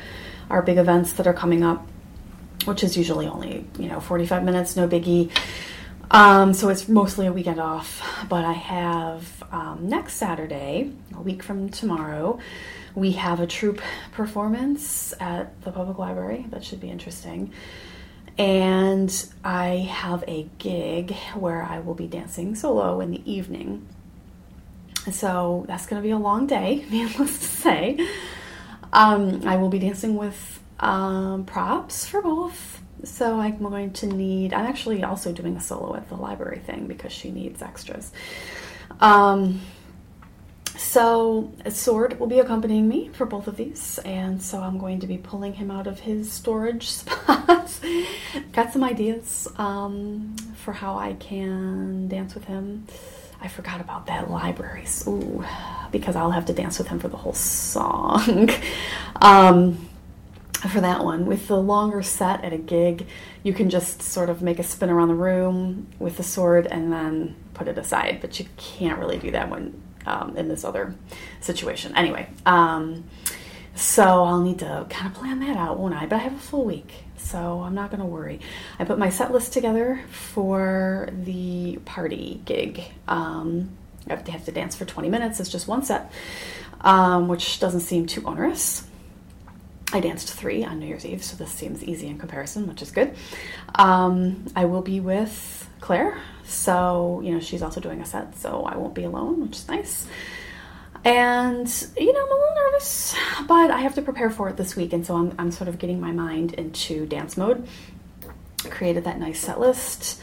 our 0.49 0.61
big 0.61 0.77
events 0.77 1.13
that 1.13 1.27
are 1.27 1.33
coming 1.33 1.63
up 1.63 1.87
which 2.65 2.83
is 2.83 2.97
usually 2.97 3.27
only, 3.27 3.65
you 3.77 3.87
know, 3.87 3.99
45 3.99 4.43
minutes, 4.43 4.75
no 4.75 4.87
biggie. 4.87 5.31
Um, 6.11 6.53
so 6.53 6.69
it's 6.69 6.87
mostly 6.87 7.25
a 7.25 7.33
weekend 7.33 7.59
off. 7.59 8.25
But 8.29 8.45
I 8.45 8.53
have 8.53 9.43
um, 9.51 9.87
next 9.89 10.15
Saturday, 10.15 10.91
a 11.15 11.21
week 11.21 11.41
from 11.43 11.69
tomorrow, 11.69 12.39
we 12.95 13.13
have 13.13 13.39
a 13.39 13.47
troupe 13.47 13.81
performance 14.11 15.13
at 15.19 15.59
the 15.63 15.71
public 15.71 15.97
library. 15.97 16.45
That 16.49 16.63
should 16.63 16.79
be 16.79 16.89
interesting. 16.89 17.51
And 18.37 19.25
I 19.43 19.89
have 19.91 20.23
a 20.27 20.47
gig 20.57 21.13
where 21.35 21.61
I 21.61 21.79
will 21.79 21.93
be 21.93 22.07
dancing 22.07 22.55
solo 22.55 22.99
in 22.99 23.11
the 23.11 23.31
evening. 23.31 23.87
So 25.11 25.65
that's 25.67 25.85
going 25.85 26.01
to 26.01 26.05
be 26.05 26.11
a 26.11 26.17
long 26.17 26.47
day, 26.47 26.85
needless 26.91 27.37
to 27.39 27.45
say. 27.45 28.07
Um, 28.91 29.41
I 29.47 29.57
will 29.57 29.69
be 29.69 29.79
dancing 29.79 30.15
with 30.15 30.52
um, 30.79 31.45
props 31.45 32.05
for 32.05 32.21
both. 32.21 32.81
So 33.03 33.39
I'm 33.39 33.57
going 33.57 33.91
to 33.93 34.07
need, 34.07 34.53
I'm 34.53 34.65
actually 34.65 35.03
also 35.03 35.33
doing 35.33 35.57
a 35.57 35.61
solo 35.61 35.95
at 35.95 36.07
the 36.09 36.15
library 36.15 36.59
thing 36.59 36.87
because 36.87 37.11
she 37.11 37.31
needs 37.31 37.61
extras. 37.61 38.11
Um, 39.01 39.61
so 40.75 41.51
Sword 41.69 42.19
will 42.19 42.27
be 42.27 42.39
accompanying 42.39 42.87
me 42.87 43.09
for 43.13 43.25
both 43.25 43.47
of 43.47 43.57
these, 43.57 43.99
and 43.99 44.41
so 44.41 44.59
I'm 44.59 44.77
going 44.77 44.99
to 45.01 45.07
be 45.07 45.17
pulling 45.17 45.53
him 45.53 45.69
out 45.69 45.87
of 45.87 45.99
his 45.99 46.31
storage 46.31 46.89
spots. 46.89 47.79
Got 48.51 48.73
some 48.73 48.83
ideas 48.83 49.47
um, 49.57 50.35
for 50.55 50.73
how 50.73 50.97
I 50.97 51.13
can 51.13 52.07
dance 52.07 52.33
with 52.33 52.45
him. 52.45 52.87
I 53.41 53.49
forgot 53.49 53.81
about 53.81 54.07
that 54.07 54.31
library, 54.31 54.85
Ooh, 55.07 55.43
because 55.91 56.15
I'll 56.15 56.31
have 56.31 56.45
to 56.45 56.53
dance 56.53 56.77
with 56.77 56.87
him 56.87 56.99
for 56.99 57.09
the 57.09 57.17
whole 57.17 57.33
song. 57.33 58.49
um, 59.21 59.89
for 60.69 60.81
that 60.81 61.03
one. 61.03 61.25
With 61.25 61.47
the 61.47 61.57
longer 61.57 62.01
set 62.01 62.43
at 62.43 62.53
a 62.53 62.57
gig, 62.57 63.07
you 63.43 63.53
can 63.53 63.69
just 63.69 64.01
sort 64.01 64.29
of 64.29 64.41
make 64.41 64.59
a 64.59 64.63
spin 64.63 64.89
around 64.89 65.09
the 65.09 65.15
room 65.15 65.87
with 65.99 66.17
the 66.17 66.23
sword 66.23 66.67
and 66.67 66.91
then 66.91 67.35
put 67.53 67.67
it 67.67 67.77
aside. 67.77 68.19
But 68.21 68.39
you 68.39 68.45
can't 68.57 68.99
really 68.99 69.17
do 69.17 69.31
that 69.31 69.49
when 69.49 69.81
um, 70.05 70.35
in 70.37 70.47
this 70.47 70.63
other 70.63 70.95
situation. 71.39 71.95
Anyway, 71.95 72.27
um, 72.45 73.03
so 73.75 74.23
I'll 74.23 74.41
need 74.41 74.59
to 74.59 74.85
kind 74.89 75.07
of 75.07 75.13
plan 75.13 75.39
that 75.39 75.57
out, 75.57 75.79
won't 75.79 75.95
I? 75.95 76.05
But 76.05 76.17
I 76.17 76.19
have 76.19 76.35
a 76.35 76.39
full 76.39 76.65
week, 76.65 76.91
so 77.17 77.61
I'm 77.61 77.73
not 77.73 77.89
going 77.89 78.01
to 78.01 78.05
worry. 78.05 78.39
I 78.79 78.85
put 78.85 78.97
my 78.99 79.09
set 79.09 79.31
list 79.31 79.53
together 79.53 80.01
for 80.09 81.09
the 81.11 81.79
party 81.85 82.41
gig. 82.45 82.83
Um, 83.07 83.71
I 84.07 84.15
have 84.15 84.45
to, 84.45 84.51
dance 84.51 84.75
for 84.75 84.85
20 84.85 85.09
minutes. 85.09 85.39
It's 85.39 85.49
just 85.49 85.67
one 85.67 85.83
set, 85.83 86.11
um, 86.81 87.29
which 87.29 87.59
doesn't 87.59 87.81
seem 87.81 88.05
too 88.05 88.21
onerous. 88.25 88.85
I 89.93 89.99
danced 89.99 90.33
three 90.33 90.65
on 90.65 90.79
New 90.79 90.87
Year's 90.87 91.05
Eve, 91.05 91.23
so 91.23 91.37
this 91.37 91.51
seems 91.51 91.83
easy 91.83 92.07
in 92.07 92.17
comparison, 92.17 92.67
which 92.67 92.81
is 92.81 92.89
good. 92.89 93.15
Um, 93.75 94.45
I 94.55 94.65
will 94.65 94.81
be 94.81 94.99
with 94.99 95.69
Claire, 95.81 96.19
so 96.45 97.21
you 97.23 97.31
know 97.31 97.39
she's 97.39 97.61
also 97.61 97.79
doing 97.79 98.01
a 98.01 98.05
set, 98.05 98.35
so 98.39 98.63
I 98.63 98.75
won't 98.75 98.95
be 98.95 99.03
alone, 99.03 99.41
which 99.41 99.57
is 99.57 99.67
nice. 99.67 100.07
And 101.05 101.67
you 101.95 102.11
know 102.11 102.19
I'm 102.19 102.31
a 102.31 102.33
little 102.33 102.55
nervous, 102.55 103.15
but 103.47 103.69
I 103.69 103.81
have 103.81 103.93
to 103.95 104.01
prepare 104.01 104.31
for 104.31 104.49
it 104.49 104.57
this 104.57 104.75
week, 104.75 104.93
and 104.93 105.05
so 105.05 105.15
I'm 105.15 105.35
I'm 105.37 105.51
sort 105.51 105.67
of 105.67 105.77
getting 105.77 106.01
my 106.01 106.11
mind 106.11 106.53
into 106.53 107.05
dance 107.05 107.37
mode. 107.37 107.67
Created 108.71 109.03
that 109.03 109.19
nice 109.19 109.39
set 109.39 109.59
list. 109.59 110.19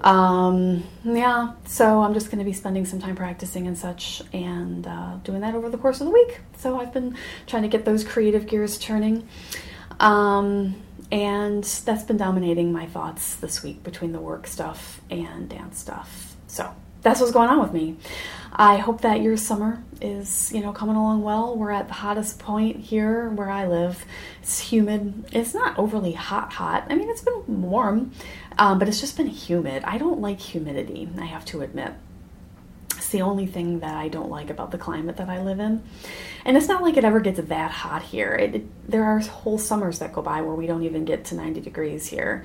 Um, 0.00 0.84
yeah, 1.04 1.54
so 1.64 2.02
I'm 2.02 2.14
just 2.14 2.30
going 2.30 2.38
to 2.38 2.44
be 2.44 2.52
spending 2.52 2.84
some 2.84 3.00
time 3.00 3.16
practicing 3.16 3.66
and 3.66 3.76
such 3.76 4.22
and 4.32 4.86
uh, 4.86 5.16
doing 5.24 5.40
that 5.40 5.54
over 5.54 5.68
the 5.68 5.78
course 5.78 6.00
of 6.00 6.06
the 6.06 6.12
week. 6.12 6.40
So 6.58 6.80
I've 6.80 6.92
been 6.92 7.16
trying 7.46 7.62
to 7.62 7.68
get 7.68 7.84
those 7.84 8.04
creative 8.04 8.46
gears 8.46 8.78
turning. 8.78 9.26
Um, 9.98 10.80
and 11.10 11.64
that's 11.64 12.04
been 12.04 12.18
dominating 12.18 12.72
my 12.72 12.86
thoughts 12.86 13.36
this 13.36 13.62
week 13.62 13.82
between 13.82 14.12
the 14.12 14.20
work 14.20 14.46
stuff 14.46 15.00
and 15.10 15.48
dance 15.48 15.78
stuff. 15.78 16.36
So 16.46 16.74
that's 17.02 17.20
what's 17.20 17.32
going 17.32 17.48
on 17.48 17.60
with 17.60 17.72
me. 17.72 17.96
I 18.52 18.76
hope 18.76 19.02
that 19.02 19.20
your 19.20 19.36
summer 19.36 19.82
is, 20.00 20.52
you 20.52 20.60
know, 20.60 20.72
coming 20.72 20.96
along 20.96 21.22
well. 21.22 21.56
We're 21.56 21.70
at 21.70 21.88
the 21.88 21.94
hottest 21.94 22.38
point 22.38 22.76
here 22.76 23.28
where 23.30 23.48
I 23.48 23.66
live. 23.66 24.04
It's 24.42 24.58
humid. 24.58 25.26
It's 25.32 25.54
not 25.54 25.78
overly 25.78 26.12
hot, 26.12 26.52
hot. 26.52 26.86
I 26.90 26.94
mean, 26.94 27.08
it's 27.08 27.20
been 27.20 27.62
warm, 27.62 28.12
um, 28.58 28.78
but 28.78 28.88
it's 28.88 29.00
just 29.00 29.16
been 29.16 29.28
humid. 29.28 29.84
I 29.84 29.98
don't 29.98 30.20
like 30.20 30.40
humidity, 30.40 31.08
I 31.18 31.26
have 31.26 31.44
to 31.46 31.62
admit. 31.62 31.92
It's 32.96 33.08
the 33.10 33.22
only 33.22 33.46
thing 33.46 33.78
that 33.80 33.94
I 33.94 34.08
don't 34.08 34.28
like 34.28 34.50
about 34.50 34.72
the 34.72 34.78
climate 34.78 35.16
that 35.18 35.28
I 35.28 35.40
live 35.40 35.60
in. 35.60 35.82
And 36.44 36.56
it's 36.56 36.68
not 36.68 36.82
like 36.82 36.96
it 36.96 37.04
ever 37.04 37.20
gets 37.20 37.40
that 37.40 37.70
hot 37.70 38.02
here. 38.02 38.34
It, 38.34 38.56
it, 38.56 38.90
there 38.90 39.04
are 39.04 39.20
whole 39.20 39.58
summers 39.58 40.00
that 40.00 40.12
go 40.12 40.20
by 40.20 40.42
where 40.42 40.54
we 40.54 40.66
don't 40.66 40.82
even 40.82 41.04
get 41.04 41.24
to 41.26 41.36
90 41.36 41.60
degrees 41.60 42.08
here. 42.08 42.44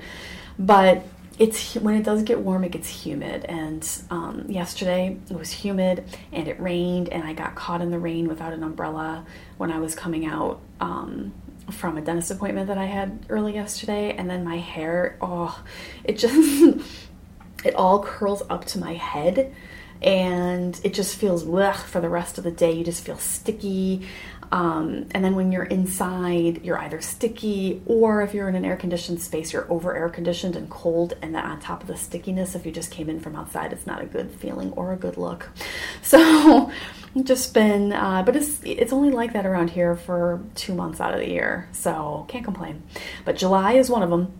But 0.58 1.04
it's 1.38 1.74
when 1.74 1.96
it 1.96 2.04
does 2.04 2.22
get 2.22 2.38
warm, 2.38 2.62
it 2.64 2.70
gets 2.70 2.88
humid. 2.88 3.44
And 3.46 3.86
um, 4.10 4.46
yesterday 4.48 5.18
it 5.28 5.36
was 5.36 5.50
humid 5.50 6.04
and 6.32 6.46
it 6.46 6.60
rained, 6.60 7.08
and 7.08 7.24
I 7.24 7.32
got 7.32 7.56
caught 7.56 7.80
in 7.80 7.90
the 7.90 7.98
rain 7.98 8.28
without 8.28 8.52
an 8.52 8.62
umbrella 8.62 9.26
when 9.56 9.72
I 9.72 9.80
was 9.80 9.94
coming 9.94 10.24
out 10.26 10.60
um, 10.80 11.34
from 11.70 11.98
a 11.98 12.00
dentist 12.00 12.30
appointment 12.30 12.68
that 12.68 12.78
I 12.78 12.86
had 12.86 13.26
early 13.28 13.54
yesterday. 13.54 14.14
And 14.16 14.28
then 14.28 14.44
my 14.44 14.58
hair, 14.58 15.16
oh, 15.20 15.62
it 16.04 16.18
just. 16.18 16.78
it 17.64 17.74
all 17.76 18.02
curls 18.02 18.42
up 18.50 18.66
to 18.66 18.78
my 18.78 18.92
head 18.92 19.54
and 20.02 20.78
it 20.84 20.92
just 20.92 21.16
feels 21.16 21.44
for 21.44 22.00
the 22.00 22.08
rest 22.08 22.36
of 22.36 22.44
the 22.44 22.50
day. 22.50 22.72
You 22.72 22.84
just 22.84 23.04
feel 23.04 23.16
sticky. 23.16 24.06
Um, 24.52 25.06
and 25.12 25.24
then 25.24 25.34
when 25.34 25.50
you're 25.50 25.64
inside, 25.64 26.62
you're 26.62 26.78
either 26.78 27.00
sticky 27.00 27.80
or 27.86 28.22
if 28.22 28.34
you're 28.34 28.48
in 28.48 28.54
an 28.54 28.66
air 28.66 28.76
conditioned 28.76 29.22
space, 29.22 29.52
you're 29.52 29.70
over 29.72 29.96
air 29.96 30.10
conditioned 30.10 30.56
and 30.56 30.68
cold. 30.68 31.14
And 31.22 31.34
then 31.34 31.44
on 31.44 31.58
top 31.58 31.80
of 31.80 31.88
the 31.88 31.96
stickiness, 31.96 32.54
if 32.54 32.66
you 32.66 32.72
just 32.72 32.90
came 32.90 33.08
in 33.08 33.18
from 33.18 33.34
outside, 33.34 33.72
it's 33.72 33.86
not 33.86 34.02
a 34.02 34.06
good 34.06 34.30
feeling 34.30 34.72
or 34.72 34.92
a 34.92 34.96
good 34.96 35.16
look. 35.16 35.48
So, 36.02 36.70
just 37.22 37.54
been, 37.54 37.92
uh, 37.92 38.22
but 38.24 38.34
it's 38.34 38.60
it's 38.64 38.92
only 38.92 39.10
like 39.10 39.32
that 39.34 39.46
around 39.46 39.70
here 39.70 39.94
for 39.94 40.42
two 40.54 40.74
months 40.74 41.00
out 41.00 41.14
of 41.14 41.20
the 41.20 41.28
year, 41.28 41.68
so 41.72 42.24
can't 42.28 42.44
complain. 42.44 42.82
But 43.24 43.36
July 43.36 43.74
is 43.74 43.88
one 43.88 44.02
of 44.02 44.10
them 44.10 44.32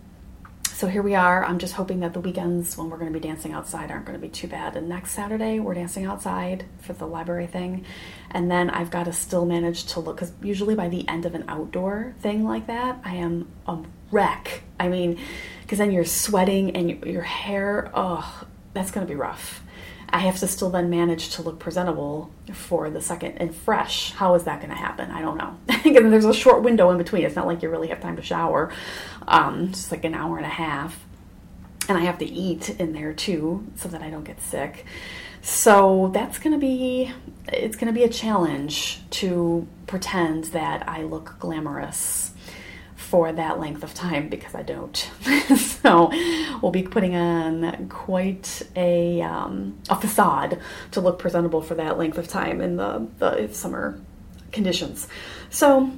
so 0.75 0.87
here 0.87 1.01
we 1.01 1.15
are. 1.15 1.45
I'm 1.45 1.57
just 1.57 1.75
hoping 1.75 2.01
that 2.01 2.11
the 2.11 2.19
weekends 2.19 2.77
when 2.77 2.89
we're 2.89 2.97
going 2.97 3.13
to 3.13 3.17
be 3.17 3.25
dancing 3.25 3.53
outside 3.53 3.91
aren't 3.91 4.05
going 4.05 4.19
to 4.19 4.21
be 4.21 4.27
too 4.27 4.49
bad. 4.49 4.75
And 4.75 4.89
next 4.89 5.11
Saturday, 5.11 5.57
we're 5.57 5.73
dancing 5.73 6.03
outside 6.03 6.65
for 6.81 6.91
the 6.91 7.07
library 7.07 7.47
thing. 7.47 7.85
And 8.29 8.51
then 8.51 8.69
I've 8.69 8.91
got 8.91 9.05
to 9.05 9.13
still 9.13 9.45
manage 9.45 9.85
to 9.93 10.01
look, 10.01 10.17
because 10.17 10.33
usually 10.41 10.75
by 10.75 10.89
the 10.89 11.07
end 11.07 11.25
of 11.25 11.33
an 11.33 11.45
outdoor 11.47 12.13
thing 12.19 12.43
like 12.43 12.67
that, 12.67 12.99
I 13.05 13.15
am 13.15 13.47
a 13.65 13.83
wreck. 14.11 14.63
I 14.77 14.89
mean, 14.89 15.17
because 15.61 15.77
then 15.77 15.93
you're 15.93 16.03
sweating 16.03 16.75
and 16.75 17.05
your 17.05 17.21
hair, 17.21 17.89
oh, 17.93 18.43
that's 18.75 18.91
going 18.91 19.07
to 19.07 19.11
be 19.11 19.17
rough. 19.17 19.63
I 20.09 20.19
have 20.19 20.37
to 20.39 20.47
still 20.47 20.69
then 20.69 20.89
manage 20.91 21.29
to 21.35 21.41
look 21.41 21.57
presentable 21.57 22.31
for 22.53 22.91
the 22.91 23.01
second 23.01 23.37
and 23.37 23.55
fresh. 23.55 24.11
How 24.11 24.35
is 24.35 24.43
that 24.43 24.59
going 24.59 24.69
to 24.69 24.75
happen? 24.75 25.09
I 25.09 25.21
don't 25.21 25.37
know. 25.37 25.57
and 25.83 26.13
there's 26.13 26.25
a 26.25 26.33
short 26.33 26.61
window 26.61 26.91
in 26.91 26.97
between. 26.99 27.23
It's 27.23 27.35
not 27.35 27.47
like 27.47 27.63
you 27.63 27.69
really 27.69 27.87
have 27.87 28.01
time 28.01 28.15
to 28.17 28.21
shower. 28.21 28.71
Um, 29.27 29.71
just 29.71 29.91
like 29.91 30.05
an 30.05 30.13
hour 30.13 30.37
and 30.37 30.45
a 30.45 30.49
half. 30.49 31.03
And 31.89 31.97
I 31.97 32.01
have 32.01 32.19
to 32.19 32.25
eat 32.25 32.69
in 32.69 32.93
there 32.93 33.13
too 33.13 33.65
so 33.75 33.89
that 33.89 34.03
I 34.03 34.09
don't 34.09 34.23
get 34.23 34.41
sick. 34.41 34.85
So 35.41 36.11
that's 36.13 36.39
going 36.39 36.53
to 36.53 36.59
be 36.59 37.11
it's 37.53 37.75
going 37.75 37.93
to 37.93 37.97
be 37.97 38.03
a 38.03 38.09
challenge 38.09 39.01
to 39.11 39.67
pretend 39.85 40.45
that 40.45 40.87
I 40.89 41.03
look 41.03 41.35
glamorous 41.39 42.31
for 43.15 43.31
that 43.31 43.61
length 43.61 43.81
of 43.81 43.93
time 43.93 44.27
because 44.27 44.53
I 44.53 44.61
don't. 44.61 44.97
so 45.57 46.09
we'll 46.61 46.73
be 46.73 46.83
putting 46.83 47.15
on 47.15 47.87
quite 47.87 48.61
a, 48.75 49.21
um, 49.21 49.79
a 49.89 49.95
facade 49.95 50.59
to 50.91 50.99
look 50.99 51.17
presentable 51.17 51.61
for 51.61 51.75
that 51.75 51.97
length 51.97 52.17
of 52.17 52.27
time 52.27 52.59
in 52.59 52.75
the, 52.75 53.07
the 53.19 53.47
summer 53.53 54.01
conditions. 54.51 55.07
So 55.49 55.93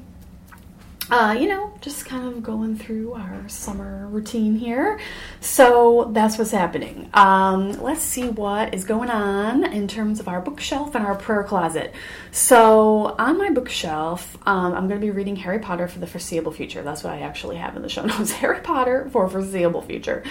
uh, 1.10 1.36
you 1.40 1.48
know, 1.48 1.74
just 1.80 2.06
kind 2.06 2.28
of 2.28 2.44
going 2.44 2.78
through 2.78 3.14
our 3.14 3.48
summer 3.48 4.08
routine 4.08 4.56
here. 4.56 5.00
So 5.40 6.10
that's 6.14 6.38
what's 6.38 6.52
happening. 6.52 7.10
Um, 7.14 7.82
let's 7.82 8.02
see 8.02 8.28
what 8.28 8.74
is 8.74 8.84
going 8.84 9.10
on 9.10 9.64
in 9.64 9.88
terms 9.88 10.20
of 10.20 10.28
our 10.28 10.42
bookshelf 10.42 10.96
and 10.96 11.06
our 11.06 11.16
prayer 11.16 11.44
closet. 11.44 11.94
So, 12.32 13.16
on 13.18 13.38
my 13.38 13.50
bookshelf, 13.50 14.38
um, 14.46 14.74
I'm 14.74 14.88
going 14.88 15.00
to 15.00 15.06
be 15.06 15.12
reading 15.12 15.38
Harry 15.38 15.60
Potter 15.60 15.88
for 15.88 16.00
the 16.00 16.08
foreseeable 16.08 16.52
future. 16.52 16.84
That's 16.84 17.04
what 17.04 17.14
I 17.14 17.22
actually 17.22 17.56
have 17.58 17.76
in 17.76 17.82
the 17.82 17.90
show 17.90 18.06
notes 18.06 18.32
Harry 18.34 18.60
Potter 18.60 19.10
for 19.12 19.30
foreseeable 19.30 19.82
future. 19.82 20.24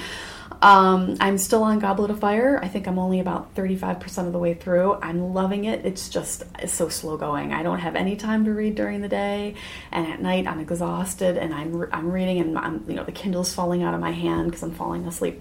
Um, 0.62 1.16
I'm 1.20 1.38
still 1.38 1.62
on 1.62 1.78
Goblet 1.78 2.10
of 2.10 2.20
Fire. 2.20 2.58
I 2.62 2.68
think 2.68 2.86
I'm 2.86 2.98
only 2.98 3.20
about 3.20 3.54
35% 3.54 4.26
of 4.26 4.32
the 4.32 4.38
way 4.38 4.54
through. 4.54 4.94
I'm 4.94 5.34
loving 5.34 5.64
it. 5.64 5.84
It's 5.84 6.08
just 6.08 6.44
it's 6.58 6.72
so 6.72 6.88
slow 6.88 7.16
going. 7.16 7.52
I 7.52 7.62
don't 7.62 7.78
have 7.78 7.96
any 7.96 8.16
time 8.16 8.44
to 8.46 8.52
read 8.52 8.74
during 8.74 9.00
the 9.00 9.08
day, 9.08 9.54
and 9.92 10.06
at 10.06 10.20
night 10.20 10.46
I'm 10.46 10.60
exhausted 10.60 11.36
and 11.36 11.54
I'm 11.54 11.88
I'm 11.92 12.10
reading 12.10 12.38
and 12.38 12.58
I'm 12.58 12.84
you 12.88 12.94
know 12.94 13.04
the 13.04 13.12
Kindle's 13.12 13.54
falling 13.54 13.82
out 13.82 13.94
of 13.94 14.00
my 14.00 14.12
hand 14.12 14.50
because 14.50 14.62
I'm 14.62 14.74
falling 14.74 15.06
asleep. 15.06 15.40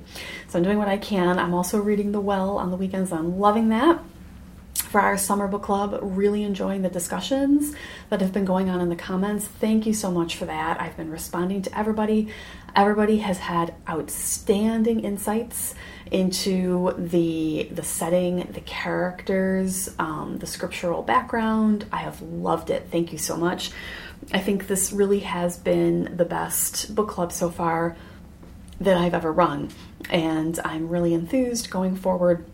So 0.49 0.59
I'm 0.59 0.63
doing 0.63 0.77
what 0.77 0.87
I 0.87 0.97
can. 0.97 1.39
I'm 1.39 1.53
also 1.53 1.79
reading 1.79 2.11
The 2.11 2.21
Well 2.21 2.57
on 2.57 2.71
the 2.71 2.77
weekends. 2.77 3.11
I'm 3.11 3.39
loving 3.39 3.69
that 3.69 3.99
for 4.95 5.01
our 5.01 5.17
summer 5.17 5.45
book 5.45 5.63
club. 5.63 5.99
Really 6.01 6.43
enjoying 6.43 6.81
the 6.81 6.87
discussions 6.87 7.75
that 8.09 8.21
have 8.21 8.31
been 8.31 8.45
going 8.45 8.69
on 8.69 8.79
in 8.79 8.87
the 8.87 8.95
comments. 8.95 9.45
Thank 9.45 9.85
you 9.85 9.93
so 9.93 10.09
much 10.09 10.37
for 10.37 10.45
that. 10.45 10.79
I've 10.79 10.95
been 10.95 11.11
responding 11.11 11.61
to 11.63 11.77
everybody. 11.77 12.29
Everybody 12.77 13.17
has 13.17 13.39
had 13.39 13.75
outstanding 13.89 15.01
insights 15.01 15.75
into 16.11 16.93
the 16.97 17.67
the 17.73 17.83
setting, 17.83 18.47
the 18.53 18.61
characters, 18.61 19.93
um, 19.99 20.37
the 20.37 20.47
scriptural 20.47 21.01
background. 21.01 21.83
I 21.91 21.97
have 21.97 22.21
loved 22.21 22.69
it. 22.69 22.87
Thank 22.89 23.11
you 23.11 23.17
so 23.17 23.35
much. 23.35 23.71
I 24.31 24.39
think 24.39 24.67
this 24.67 24.93
really 24.93 25.19
has 25.19 25.57
been 25.57 26.15
the 26.15 26.23
best 26.23 26.95
book 26.95 27.09
club 27.09 27.33
so 27.33 27.49
far 27.49 27.97
that 28.79 28.95
I've 28.95 29.13
ever 29.13 29.33
run, 29.33 29.71
and 30.09 30.57
I'm 30.63 30.87
really 30.87 31.13
enthused 31.13 31.69
going 31.69 31.97
forward. 31.97 32.45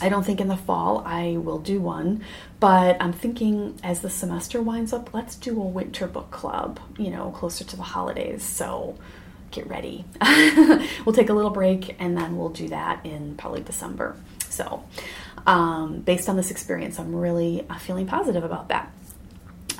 I 0.00 0.08
don't 0.08 0.24
think 0.24 0.40
in 0.40 0.48
the 0.48 0.56
fall 0.56 1.02
I 1.04 1.36
will 1.38 1.58
do 1.58 1.80
one, 1.80 2.24
but 2.60 2.96
I'm 3.00 3.12
thinking 3.12 3.78
as 3.82 4.00
the 4.00 4.10
semester 4.10 4.62
winds 4.62 4.92
up, 4.92 5.12
let's 5.12 5.34
do 5.36 5.60
a 5.60 5.64
winter 5.64 6.06
book 6.06 6.30
club, 6.30 6.80
you 6.96 7.10
know, 7.10 7.30
closer 7.30 7.64
to 7.64 7.76
the 7.76 7.82
holidays. 7.82 8.42
So 8.42 8.96
get 9.50 9.66
ready. 9.68 10.04
we'll 11.04 11.14
take 11.14 11.30
a 11.30 11.34
little 11.34 11.50
break 11.50 11.96
and 11.98 12.16
then 12.16 12.36
we'll 12.36 12.50
do 12.50 12.68
that 12.68 13.04
in 13.04 13.36
probably 13.36 13.62
December. 13.62 14.16
So, 14.48 14.84
um, 15.46 16.00
based 16.00 16.28
on 16.28 16.36
this 16.36 16.50
experience, 16.50 16.98
I'm 16.98 17.14
really 17.14 17.66
uh, 17.68 17.78
feeling 17.78 18.06
positive 18.06 18.44
about 18.44 18.68
that. 18.68 18.92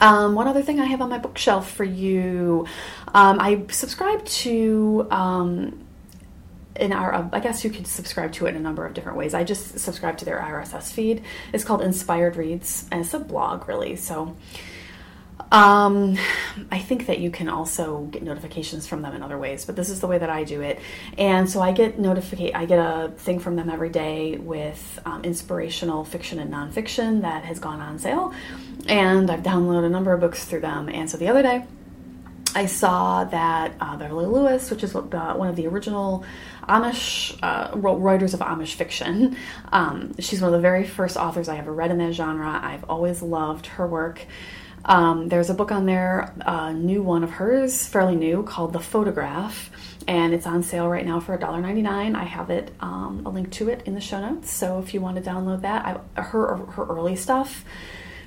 Um, 0.00 0.34
one 0.34 0.46
other 0.46 0.62
thing 0.62 0.78
I 0.78 0.84
have 0.84 1.00
on 1.02 1.08
my 1.08 1.18
bookshelf 1.18 1.70
for 1.70 1.84
you, 1.84 2.66
um, 3.08 3.40
I 3.40 3.64
subscribe 3.70 4.24
to 4.24 5.08
in 6.78 6.92
our 6.92 7.28
I 7.32 7.40
guess 7.40 7.64
you 7.64 7.70
could 7.70 7.86
subscribe 7.86 8.32
to 8.32 8.46
it 8.46 8.50
in 8.50 8.56
a 8.56 8.60
number 8.60 8.86
of 8.86 8.94
different 8.94 9.18
ways. 9.18 9.34
I 9.34 9.44
just 9.44 9.78
subscribe 9.78 10.18
to 10.18 10.24
their 10.24 10.38
RSS 10.38 10.92
feed. 10.92 11.22
It's 11.52 11.64
called 11.64 11.82
Inspired 11.82 12.36
Reads, 12.36 12.86
and 12.90 13.00
it's 13.00 13.14
a 13.14 13.18
blog 13.18 13.68
really. 13.68 13.96
So 13.96 14.36
um, 15.50 16.18
I 16.70 16.78
think 16.78 17.06
that 17.06 17.20
you 17.20 17.30
can 17.30 17.48
also 17.48 18.02
get 18.10 18.22
notifications 18.22 18.86
from 18.86 19.02
them 19.02 19.14
in 19.14 19.22
other 19.22 19.38
ways, 19.38 19.64
but 19.64 19.76
this 19.76 19.88
is 19.88 20.00
the 20.00 20.06
way 20.06 20.18
that 20.18 20.28
I 20.28 20.44
do 20.44 20.60
it. 20.60 20.78
And 21.16 21.48
so 21.48 21.60
I 21.60 21.72
get 21.72 21.98
notificate, 21.98 22.54
I 22.54 22.66
get 22.66 22.78
a 22.78 23.12
thing 23.16 23.38
from 23.38 23.56
them 23.56 23.70
every 23.70 23.88
day 23.88 24.36
with 24.36 25.00
um, 25.06 25.24
inspirational 25.24 26.04
fiction 26.04 26.38
and 26.38 26.52
nonfiction 26.52 27.22
that 27.22 27.44
has 27.44 27.58
gone 27.58 27.80
on 27.80 27.98
sale, 27.98 28.34
and 28.86 29.30
I've 29.30 29.42
downloaded 29.42 29.86
a 29.86 29.90
number 29.90 30.12
of 30.12 30.20
books 30.20 30.44
through 30.44 30.60
them. 30.60 30.88
And 30.88 31.10
so 31.10 31.16
the 31.16 31.28
other 31.28 31.42
day, 31.42 31.64
I 32.54 32.66
saw 32.66 33.24
that 33.24 33.74
uh, 33.80 33.96
Beverly 33.96 34.26
Lewis, 34.26 34.70
which 34.70 34.82
is 34.82 34.92
the, 34.92 35.00
one 35.00 35.48
of 35.48 35.56
the 35.56 35.66
original 35.66 36.24
Amish 36.68 37.38
uh, 37.42 37.76
writers 37.76 38.34
of 38.34 38.40
Amish 38.40 38.74
fiction, 38.74 39.36
um, 39.72 40.14
she's 40.18 40.40
one 40.40 40.52
of 40.52 40.58
the 40.58 40.62
very 40.62 40.84
first 40.84 41.16
authors 41.16 41.48
I 41.48 41.58
ever 41.58 41.72
read 41.72 41.90
in 41.90 41.98
that 41.98 42.12
genre. 42.12 42.60
I've 42.62 42.84
always 42.84 43.22
loved 43.22 43.66
her 43.66 43.86
work. 43.86 44.26
Um, 44.84 45.28
there's 45.28 45.50
a 45.50 45.54
book 45.54 45.70
on 45.70 45.86
there, 45.86 46.32
a 46.40 46.72
new 46.72 47.02
one 47.02 47.22
of 47.22 47.30
hers, 47.30 47.86
fairly 47.86 48.16
new, 48.16 48.42
called 48.42 48.72
The 48.72 48.80
Photograph, 48.80 49.70
and 50.06 50.32
it's 50.32 50.46
on 50.46 50.62
sale 50.62 50.88
right 50.88 51.04
now 51.04 51.20
for 51.20 51.36
$1.99. 51.36 52.14
I 52.14 52.24
have 52.24 52.50
it, 52.50 52.72
um, 52.80 53.22
a 53.26 53.28
link 53.28 53.50
to 53.52 53.68
it 53.68 53.82
in 53.86 53.94
the 53.94 54.00
show 54.00 54.20
notes. 54.20 54.50
So 54.50 54.78
if 54.78 54.94
you 54.94 55.00
want 55.00 55.22
to 55.22 55.30
download 55.30 55.62
that, 55.62 55.84
I, 56.16 56.20
her 56.20 56.56
her 56.56 56.86
early 56.86 57.16
stuff, 57.16 57.64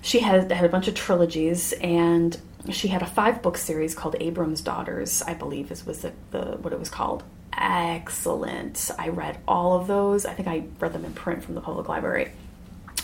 she 0.02 0.20
had 0.20 0.52
had 0.52 0.66
a 0.66 0.70
bunch 0.70 0.88
of 0.88 0.96
trilogies, 0.96 1.74
and 1.74 2.38
she 2.70 2.90
had 2.90 3.02
a 3.02 3.08
five 3.08 3.42
book 3.42 3.58
series 3.58 3.96
called 3.96 4.16
Abram's 4.20 4.62
Daughters, 4.62 5.22
I 5.24 5.34
believe 5.34 5.72
is 5.72 5.86
was 5.86 6.02
the, 6.02 6.14
the 6.32 6.58
what 6.58 6.74
it 6.74 6.80
was 6.80 6.90
called. 6.90 7.24
Excellent. 7.54 8.92
I 8.98 9.10
read 9.10 9.40
all 9.48 9.80
of 9.80 9.88
those. 9.88 10.26
I 10.26 10.34
think 10.34 10.48
I 10.48 10.64
read 10.80 10.94
them 10.94 11.06
in 11.06 11.14
print 11.14 11.44
from 11.44 11.56
the 11.56 11.62
public 11.62 11.90
library, 11.90 12.32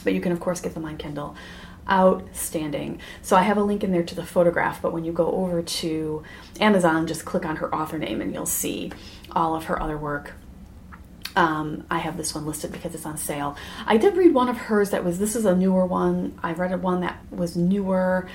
but 0.04 0.14
you 0.14 0.22
can 0.22 0.32
of 0.32 0.40
course 0.40 0.62
get 0.62 0.74
them 0.74 0.86
on 0.86 0.98
Kindle 0.98 1.36
outstanding. 1.90 3.00
So 3.22 3.36
I 3.36 3.44
have 3.44 3.58
a 3.58 3.64
link 3.64 3.84
in 3.84 3.92
there 3.92 4.04
to 4.04 4.16
the 4.16 4.26
photograph, 4.26 4.82
but 4.82 4.92
when 4.92 5.06
you 5.06 5.12
go 5.12 5.32
over 5.32 5.62
to 5.62 6.24
Amazon, 6.60 7.08
just 7.08 7.26
click 7.26 7.46
on 7.46 7.58
her 7.58 7.74
author 7.74 7.98
name 7.98 8.22
and 8.22 8.34
you'll 8.34 8.46
see 8.46 8.92
all 9.32 9.56
of 9.56 9.66
her 9.66 9.82
other 9.82 9.98
work. 9.98 10.34
Um, 11.36 11.86
I 11.90 12.00
have 12.00 12.18
this 12.18 12.34
one 12.34 12.46
listed 12.46 12.72
because 12.72 12.96
it's 12.96 13.06
on 13.06 13.18
sale. 13.18 13.56
I 13.86 13.98
did 13.98 14.18
read 14.18 14.34
one 14.34 14.50
of 14.50 14.58
hers 14.58 14.90
that 14.90 15.04
was, 15.06 15.20
this 15.20 15.36
is 15.36 15.46
a 15.46 15.56
newer 15.56 15.86
one. 15.86 16.38
I 16.42 16.54
read 16.54 16.82
one 16.82 17.02
that 17.02 17.20
was 17.30 17.56
newer 17.56 18.28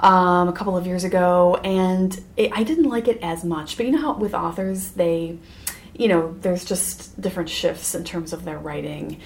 um, 0.00 0.48
a 0.48 0.52
couple 0.52 0.76
of 0.76 0.86
years 0.86 1.04
ago, 1.04 1.56
and 1.64 2.18
it, 2.36 2.52
I 2.54 2.62
didn't 2.62 2.88
like 2.88 3.08
it 3.08 3.18
as 3.22 3.44
much. 3.44 3.76
But 3.76 3.86
you 3.86 3.92
know 3.92 4.00
how 4.00 4.14
with 4.14 4.34
authors, 4.34 4.90
they, 4.90 5.38
you 5.94 6.08
know, 6.08 6.34
there's 6.40 6.64
just 6.64 7.20
different 7.20 7.48
shifts 7.48 7.94
in 7.94 8.04
terms 8.04 8.32
of 8.32 8.44
their 8.44 8.58
writing. 8.58 9.20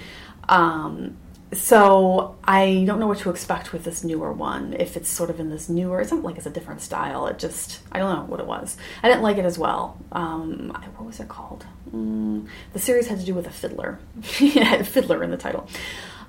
Um, 0.47 1.17
so 1.53 2.37
I 2.45 2.85
don't 2.87 2.99
know 2.99 3.07
what 3.07 3.17
to 3.19 3.29
expect 3.29 3.73
with 3.73 3.83
this 3.83 4.03
newer 4.03 4.31
one. 4.31 4.73
If 4.79 4.95
it's 4.95 5.09
sort 5.09 5.29
of 5.29 5.39
in 5.39 5.49
this 5.49 5.67
newer, 5.67 5.99
it's 5.99 6.11
not 6.11 6.23
like 6.23 6.37
it's 6.37 6.45
a 6.45 6.51
different 6.51 6.81
style. 6.81 7.27
It 7.27 7.39
just 7.39 7.81
I 7.91 7.99
don't 7.99 8.15
know 8.15 8.23
what 8.23 8.39
it 8.39 8.45
was. 8.45 8.77
I 9.03 9.09
didn't 9.09 9.21
like 9.21 9.37
it 9.37 9.45
as 9.45 9.57
well. 9.57 9.97
Um, 10.13 10.69
what 10.95 11.05
was 11.05 11.19
it 11.19 11.27
called? 11.27 11.65
Mm, 11.93 12.47
the 12.71 12.79
series 12.79 13.07
had 13.07 13.19
to 13.19 13.25
do 13.25 13.33
with 13.33 13.47
a 13.47 13.51
fiddler. 13.51 13.99
fiddler 14.21 15.23
in 15.23 15.31
the 15.31 15.37
title. 15.37 15.67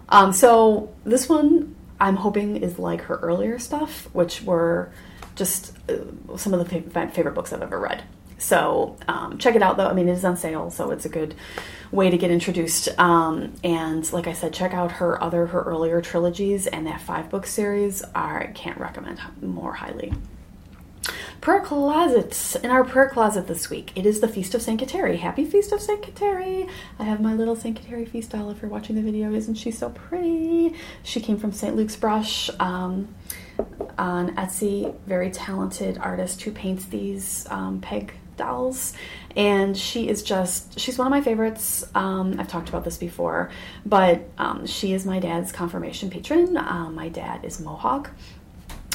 Um, 0.09 0.33
so 0.33 0.93
this 1.05 1.29
one 1.29 1.77
I'm 2.03 2.17
hoping 2.17 2.57
is 2.57 2.81
like 2.81 3.03
her 3.03 3.17
earlier 3.17 3.61
stuff, 3.61 4.13
which 4.13 4.43
were 4.43 4.93
just 5.37 5.73
uh, 5.89 6.37
some 6.37 6.53
of 6.53 6.69
the 6.69 6.83
favorite 6.91 7.35
books 7.35 7.53
I've 7.53 7.63
ever 7.63 7.79
read. 7.79 8.03
So 8.39 8.97
um, 9.07 9.39
check 9.39 9.55
it 9.55 9.63
out 9.63 9.77
though. 9.77 9.87
I 9.87 9.93
mean, 9.93 10.09
it 10.09 10.13
is 10.13 10.25
on 10.25 10.37
sale, 10.37 10.69
so 10.73 10.91
it's 10.91 11.05
a 11.05 11.09
good 11.09 11.37
way 11.93 12.11
to 12.11 12.19
get 12.19 12.33
introduced. 12.33 12.89
Um, 12.99 13.55
and 13.63 14.13
like 14.13 14.27
I 14.27 14.33
said, 14.33 14.53
check 14.53 14.75
out 14.75 14.91
her 14.93 15.23
other 15.23 15.47
her 15.47 15.63
earlier 15.63 16.01
trilogies 16.01 16.67
and 16.67 16.89
that 16.89 17.01
five 17.01 17.31
book 17.31 17.47
series. 17.47 18.03
I 18.17 18.51
can't 18.53 18.79
recommend 18.79 19.21
more 19.41 19.75
highly. 19.75 20.13
Prayer 21.43 21.61
closets. 21.61 22.55
In 22.55 22.71
our 22.71 22.85
prayer 22.85 23.09
closet 23.09 23.49
this 23.49 23.69
week, 23.69 23.91
it 23.97 24.07
is 24.07 24.21
the 24.21 24.29
Feast 24.29 24.55
of 24.55 24.63
St. 24.63 24.81
Kateri. 24.81 25.19
Happy 25.19 25.45
Feast 25.45 25.73
of 25.73 25.81
St. 25.81 26.01
Kateri. 26.01 26.71
I 27.01 27.03
have 27.03 27.21
my 27.21 27.35
little 27.35 27.57
St. 27.57 27.77
Kateri 27.77 28.09
feast 28.09 28.31
doll 28.31 28.51
if 28.51 28.63
you're 28.63 28.71
watching 28.71 28.95
the 28.95 29.03
video. 29.03 29.35
Isn't 29.35 29.57
she 29.57 29.73
so 29.73 29.91
pretty? 29.91 30.77
She 31.03 31.21
came 31.21 31.37
from 31.37 31.51
St. 31.51 31.75
Luke's 31.75 31.97
Brush 31.97 32.49
um, 32.61 33.13
on 33.99 34.37
Etsy. 34.37 34.97
Very 35.09 35.33
talented 35.33 35.99
artist 35.99 36.41
who 36.43 36.53
paints 36.53 36.85
these 36.85 37.45
um, 37.51 37.81
peg 37.81 38.15
dolls 38.37 38.95
and 39.37 39.77
she 39.77 40.09
is 40.09 40.23
just 40.23 40.79
she's 40.79 40.97
one 40.97 41.07
of 41.07 41.11
my 41.11 41.21
favorites 41.21 41.85
um, 41.95 42.35
i've 42.39 42.49
talked 42.49 42.71
about 42.71 42.83
this 42.83 42.97
before 42.97 43.51
but 43.85 44.27
um, 44.39 44.67
she 44.67 44.95
is 44.95 45.05
my 45.05 45.19
dad's 45.19 45.53
confirmation 45.53 46.09
patron 46.09 46.57
um, 46.57 46.95
my 46.95 47.11
dad 47.11 47.45
is 47.45 47.61
mohawk 47.61 48.11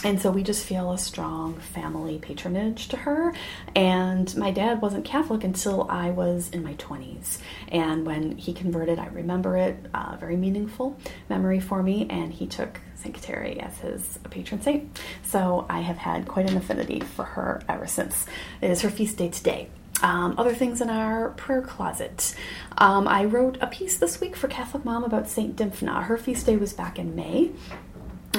and 0.04 0.22
so 0.22 0.30
we 0.30 0.44
just 0.44 0.64
feel 0.64 0.92
a 0.92 0.98
strong 0.98 1.56
family 1.56 2.20
patronage 2.20 2.88
to 2.90 2.98
her. 2.98 3.34
And 3.76 4.36
my 4.38 4.52
dad 4.52 4.80
wasn't 4.80 5.06
Catholic 5.06 5.44
until 5.44 5.90
I 5.90 6.12
was 6.12 6.50
in 6.52 6.64
my 6.64 6.76
20s. 6.76 7.40
And 7.70 8.06
when 8.06 8.38
he 8.38 8.54
converted, 8.54 9.00
I 9.00 9.08
remember 9.08 9.58
it, 9.58 9.78
uh, 9.96 10.16
very 10.20 10.38
meaningful 10.38 10.98
memory 11.30 11.60
for 11.60 11.82
me. 11.82 12.06
And 12.10 12.32
he 12.32 12.46
took 12.46 12.80
St. 12.96 13.16
Kateri 13.16 13.58
as 13.58 13.80
his 13.80 14.20
patron 14.30 14.62
saint. 14.62 15.02
So 15.24 15.66
I 15.68 15.82
have 15.82 15.98
had 15.98 16.28
quite 16.28 16.50
an 16.50 16.58
affinity 16.58 17.00
for 17.00 17.26
her 17.26 17.62
ever 17.68 17.88
since. 17.88 18.28
It 18.62 18.70
is 18.70 18.82
her 18.82 18.92
feast 18.92 19.18
day 19.18 19.30
today. 19.30 19.70
Um, 20.04 20.36
other 20.38 20.54
things 20.54 20.80
in 20.80 20.92
our 20.92 21.30
prayer 21.30 21.62
closet. 21.62 22.36
Um, 22.78 23.08
I 23.08 23.26
wrote 23.26 23.58
a 23.62 23.68
piece 23.68 23.98
this 23.98 24.22
week 24.22 24.36
for 24.36 24.48
Catholic 24.48 24.86
Mom 24.86 25.04
about 25.04 25.28
Saint 25.28 25.56
Dymphna. 25.56 26.04
Her 26.04 26.18
feast 26.18 26.46
day 26.46 26.56
was 26.56 26.72
back 26.72 27.00
in 27.00 27.16
May. 27.16 27.52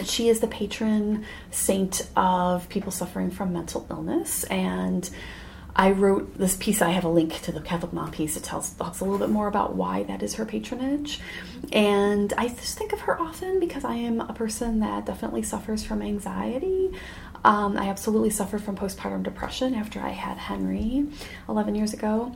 She 0.07 0.29
is 0.29 0.41
the 0.41 0.47
patron 0.47 1.25
saint 1.51 2.09
of 2.17 2.69
people 2.69 2.93
suffering 2.93 3.31
from 3.31 3.53
mental 3.53 3.87
illness. 3.91 4.45
And 4.45 5.09
I 5.77 5.93
wrote 5.93 6.37
this 6.37 6.57
piece. 6.57 6.83
I 6.83 6.91
have 6.91 7.05
a 7.05 7.09
link 7.09 7.41
to 7.43 7.53
the 7.53 7.61
Catholic 7.61 7.93
Mom 7.93 8.11
piece. 8.11 8.37
It 8.37 8.43
tells 8.43 8.71
talks 8.71 9.01
a 9.01 9.05
little 9.05 9.19
bit 9.19 9.31
more 9.31 9.47
about 9.47 9.77
why 9.77 10.03
that 10.05 10.23
is 10.23 10.35
her 10.35 10.45
patronage. 10.45 11.21
And 11.73 12.33
I 12.37 12.49
just 12.49 12.77
think 12.77 12.93
of 12.93 13.01
her 13.01 13.21
often 13.21 13.61
because 13.61 13.85
I 13.85 13.95
am 13.95 14.21
a 14.21 14.33
person 14.33 14.81
that 14.81 15.07
definitely 15.07 15.43
suffers 15.43 15.85
from 15.85 16.03
anxiety. 16.03 16.91
Um, 17.45 17.77
I 17.77 17.89
absolutely 17.89 18.31
suffered 18.31 18.63
from 18.63 18.77
postpartum 18.77 19.23
depression 19.23 19.75
after 19.75 20.01
I 20.01 20.11
had 20.11 20.37
Henry 20.37 21.07
11 21.49 21.77
years 21.77 21.95
ago 21.95 22.35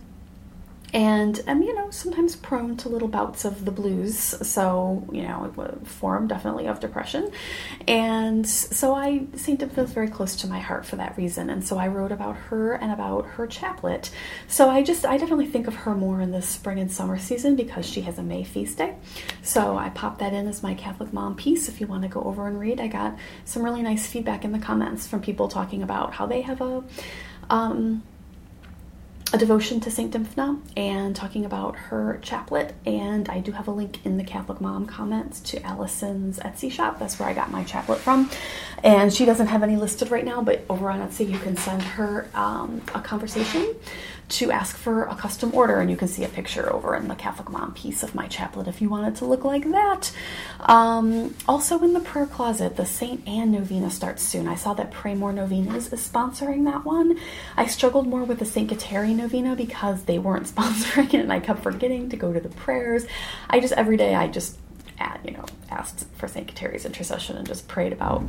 and 0.92 1.42
I'm, 1.46 1.62
you 1.62 1.74
know 1.74 1.90
sometimes 1.90 2.36
prone 2.36 2.76
to 2.78 2.88
little 2.88 3.08
bouts 3.08 3.44
of 3.44 3.64
the 3.64 3.70
blues. 3.70 4.16
So 4.16 5.06
you 5.10 5.22
know 5.22 5.52
a 5.56 5.84
form 5.86 6.26
definitely 6.26 6.66
of 6.66 6.80
depression. 6.80 7.30
And 7.86 8.48
so 8.48 8.94
i 8.94 9.26
st 9.36 9.60
Dymphna 9.60 9.84
is 9.84 9.92
very 9.92 10.08
close 10.08 10.36
to 10.36 10.46
my 10.46 10.58
heart 10.58 10.84
for 10.84 10.96
that 10.96 11.16
reason. 11.16 11.48
And 11.50 11.66
so 11.66 11.78
i 11.78 11.88
wrote 11.88 12.12
about 12.12 12.36
her 12.36 12.74
and 12.74 12.92
about 12.92 13.26
her 13.26 13.46
chaplet. 13.46 14.10
So 14.48 14.68
i 14.68 14.82
just 14.82 15.06
i 15.06 15.16
definitely 15.16 15.46
think 15.46 15.66
of 15.66 15.74
her 15.74 15.94
more 15.94 16.20
in 16.20 16.30
the 16.30 16.42
spring 16.42 16.78
and 16.78 16.92
summer 16.92 17.18
season 17.18 17.56
because 17.56 17.86
she 17.86 18.02
has 18.02 18.18
a 18.18 18.22
may 18.22 18.44
feast 18.44 18.78
day. 18.78 18.96
So 19.42 19.76
i 19.76 19.88
popped 19.90 20.18
that 20.18 20.32
in 20.34 20.46
as 20.46 20.62
my 20.62 20.74
catholic 20.74 21.12
mom 21.12 21.36
piece. 21.36 21.68
If 21.68 21.80
you 21.80 21.86
want 21.86 22.02
to 22.02 22.08
go 22.08 22.22
over 22.22 22.46
and 22.46 22.60
read 22.60 22.80
i 22.80 22.86
got 22.86 23.16
some 23.44 23.62
really 23.62 23.82
nice 23.82 24.06
feedback 24.06 24.44
in 24.44 24.52
the 24.52 24.58
comments 24.58 25.06
from 25.06 25.22
people 25.22 25.48
talking 25.48 25.82
about 25.82 26.12
how 26.14 26.26
they 26.26 26.42
have 26.42 26.60
a 26.60 26.82
um, 27.50 28.02
a 29.32 29.38
devotion 29.38 29.80
to 29.80 29.90
St. 29.90 30.12
Dymphna 30.12 30.60
and 30.76 31.16
talking 31.16 31.46
about 31.46 31.74
her 31.74 32.18
chaplet. 32.22 32.74
And 32.84 33.28
I 33.30 33.40
do 33.40 33.52
have 33.52 33.66
a 33.66 33.70
link 33.70 34.04
in 34.04 34.18
the 34.18 34.24
Catholic 34.24 34.60
Mom 34.60 34.86
comments 34.86 35.40
to 35.40 35.60
Allison's 35.60 36.38
Etsy 36.40 36.70
shop. 36.70 36.98
That's 36.98 37.18
where 37.18 37.28
I 37.28 37.32
got 37.32 37.50
my 37.50 37.64
chaplet 37.64 37.98
from. 37.98 38.30
And 38.84 39.12
she 39.12 39.24
doesn't 39.24 39.46
have 39.46 39.62
any 39.62 39.76
listed 39.76 40.10
right 40.10 40.24
now, 40.24 40.42
but 40.42 40.64
over 40.68 40.90
on 40.90 41.00
Etsy, 41.00 41.30
you 41.30 41.38
can 41.38 41.56
send 41.56 41.82
her 41.82 42.28
um, 42.34 42.82
a 42.94 43.00
conversation 43.00 43.74
to 44.32 44.50
ask 44.50 44.76
for 44.76 45.04
a 45.04 45.14
custom 45.14 45.54
order. 45.54 45.80
And 45.80 45.90
you 45.90 45.96
can 45.96 46.08
see 46.08 46.24
a 46.24 46.28
picture 46.28 46.72
over 46.72 46.94
in 46.96 47.08
the 47.08 47.14
Catholic 47.14 47.50
Mom 47.50 47.74
piece 47.74 48.02
of 48.02 48.14
my 48.14 48.26
chaplet 48.28 48.68
if 48.68 48.80
you 48.80 48.88
want 48.88 49.08
it 49.08 49.18
to 49.18 49.24
look 49.24 49.44
like 49.44 49.70
that. 49.70 50.12
Um, 50.60 51.34
also, 51.46 51.82
in 51.82 51.92
the 51.92 52.00
prayer 52.00 52.26
closet, 52.26 52.76
the 52.76 52.86
St. 52.86 53.26
Anne 53.28 53.52
novena 53.52 53.90
starts 53.90 54.22
soon. 54.22 54.48
I 54.48 54.54
saw 54.54 54.74
that 54.74 54.90
Pray 54.90 55.14
More 55.14 55.32
Novenas 55.32 55.92
is 55.92 56.08
sponsoring 56.08 56.64
that 56.64 56.84
one. 56.84 57.18
I 57.56 57.66
struggled 57.66 58.06
more 58.06 58.24
with 58.24 58.38
the 58.38 58.46
St. 58.46 58.70
Kateri 58.70 59.14
novena 59.14 59.56
because 59.56 60.04
they 60.04 60.18
weren't 60.18 60.46
sponsoring 60.54 61.14
it 61.14 61.20
and 61.20 61.32
I 61.32 61.40
kept 61.40 61.62
forgetting 61.62 62.08
to 62.10 62.16
go 62.16 62.32
to 62.32 62.40
the 62.40 62.48
prayers. 62.48 63.06
I 63.50 63.60
just, 63.60 63.72
every 63.74 63.96
day, 63.96 64.14
I 64.14 64.28
just 64.28 64.58
you 65.24 65.32
know, 65.32 65.44
asked 65.70 66.06
for 66.16 66.28
St. 66.28 66.52
Kateri's 66.52 66.84
intercession 66.84 67.36
and 67.36 67.46
just 67.46 67.68
prayed 67.68 67.92
about 67.92 68.24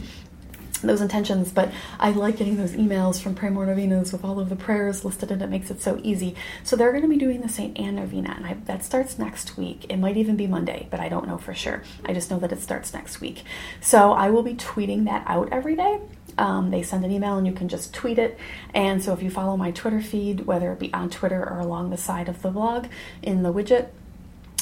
those 0.88 1.02
intentions, 1.02 1.52
but 1.52 1.72
I 2.00 2.12
like 2.12 2.38
getting 2.38 2.58
those 2.58 2.74
emails 2.74 3.22
from 3.22 3.36
Pray 3.36 3.50
More 3.50 3.66
Novenas 3.66 4.12
with 4.12 4.24
all 4.24 4.40
of 4.40 4.50
the 4.50 4.56
prayers 4.56 5.04
listed, 5.04 5.32
and 5.32 5.42
it 5.42 5.50
makes 5.50 5.72
it 5.72 5.82
so 5.82 6.00
easy. 6.04 6.36
So 6.64 6.76
they're 6.76 6.92
going 6.92 7.04
to 7.04 7.10
be 7.10 7.18
doing 7.18 7.42
the 7.42 7.50
St. 7.50 7.78
Anne 7.80 7.96
Novena, 7.96 8.34
and 8.36 8.46
I, 8.46 8.54
that 8.66 8.84
starts 8.84 9.18
next 9.18 9.58
week. 9.58 9.86
It 9.90 9.98
might 9.98 10.18
even 10.18 10.36
be 10.36 10.48
Monday, 10.48 10.88
but 10.90 11.00
I 11.00 11.10
don't 11.10 11.28
know 11.28 11.38
for 11.38 11.54
sure. 11.54 11.84
I 12.06 12.14
just 12.14 12.30
know 12.30 12.40
that 12.40 12.52
it 12.52 12.62
starts 12.62 12.94
next 12.94 13.22
week. 13.22 13.44
So 13.82 14.14
I 14.14 14.30
will 14.30 14.44
be 14.44 14.56
tweeting 14.56 15.06
that 15.06 15.24
out 15.28 15.50
every 15.52 15.76
day. 15.76 16.00
Um, 16.38 16.72
they 16.72 16.82
send 16.82 17.06
an 17.06 17.12
email 17.12 17.38
and 17.38 17.46
you 17.46 17.54
can 17.54 17.70
just 17.70 17.94
tweet 17.94 18.18
it. 18.18 18.40
And 18.74 19.04
so 19.04 19.14
if 19.14 19.22
you 19.22 19.30
follow 19.30 19.56
my 19.56 19.72
Twitter 19.72 20.02
feed, 20.02 20.46
whether 20.46 20.72
it 20.72 20.80
be 20.80 20.94
on 20.94 21.10
Twitter 21.10 21.48
or 21.48 21.60
along 21.60 21.90
the 21.90 21.98
side 21.98 22.28
of 22.28 22.42
the 22.42 22.50
blog 22.50 22.88
in 23.22 23.44
the 23.44 23.54
widget, 23.54 23.90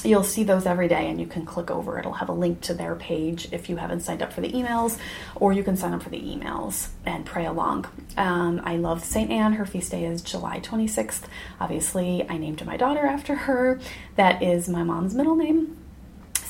you'll 0.04 0.24
see 0.24 0.44
those 0.44 0.66
every 0.66 0.88
day 0.88 1.10
and 1.10 1.20
you 1.20 1.28
can 1.28 1.46
click 1.46 1.70
over 1.70 2.00
it'll 2.00 2.14
have 2.14 2.30
a 2.30 2.34
link 2.34 2.62
to 2.62 2.74
their 2.74 2.96
page 2.96 3.48
if 3.52 3.70
you 3.70 3.78
haven't 3.78 4.02
signed 4.02 4.22
up 4.22 4.32
for 4.34 4.42
the 4.42 4.52
emails 4.52 4.98
or 5.36 5.54
you 5.54 5.64
can 5.64 5.76
sign 5.76 5.94
up 5.94 6.02
for 6.02 6.10
the 6.10 6.22
emails 6.22 6.90
and 7.06 7.26
pray 7.26 7.46
along 7.46 7.86
um, 8.18 8.62
i 8.64 8.76
love 8.76 9.04
st 9.04 9.30
anne 9.32 9.54
her 9.54 9.66
feast 9.66 9.92
day 9.92 10.06
is 10.06 10.22
july 10.22 10.60
26th 10.60 11.24
obviously 11.60 12.26
i 12.30 12.38
named 12.38 12.66
my 12.66 12.78
daughter 12.78 13.06
after 13.06 13.36
her 13.36 13.80
that 14.16 14.42
is 14.42 14.68
my 14.68 14.84
mom's 14.84 15.14
middle 15.14 15.36
name 15.36 15.78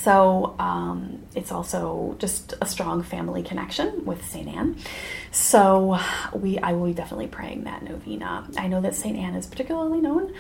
so 0.01 0.55
um, 0.57 1.21
it's 1.35 1.51
also 1.51 2.15
just 2.17 2.55
a 2.59 2.65
strong 2.65 3.03
family 3.03 3.43
connection 3.43 4.03
with 4.03 4.25
St. 4.25 4.47
Anne. 4.47 4.77
So 5.29 5.99
we, 6.33 6.57
I 6.57 6.73
will 6.73 6.87
be 6.87 6.93
definitely 6.93 7.27
praying 7.27 7.65
that 7.65 7.83
novena. 7.83 8.47
I 8.57 8.67
know 8.67 8.81
that 8.81 8.95
St. 8.95 9.15
Anne 9.15 9.35
is 9.35 9.45
particularly 9.45 10.01
known 10.01 10.33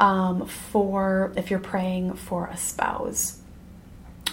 um, 0.00 0.46
for 0.46 1.32
if 1.36 1.50
you're 1.50 1.58
praying 1.58 2.14
for 2.14 2.46
a 2.46 2.56
spouse 2.56 3.38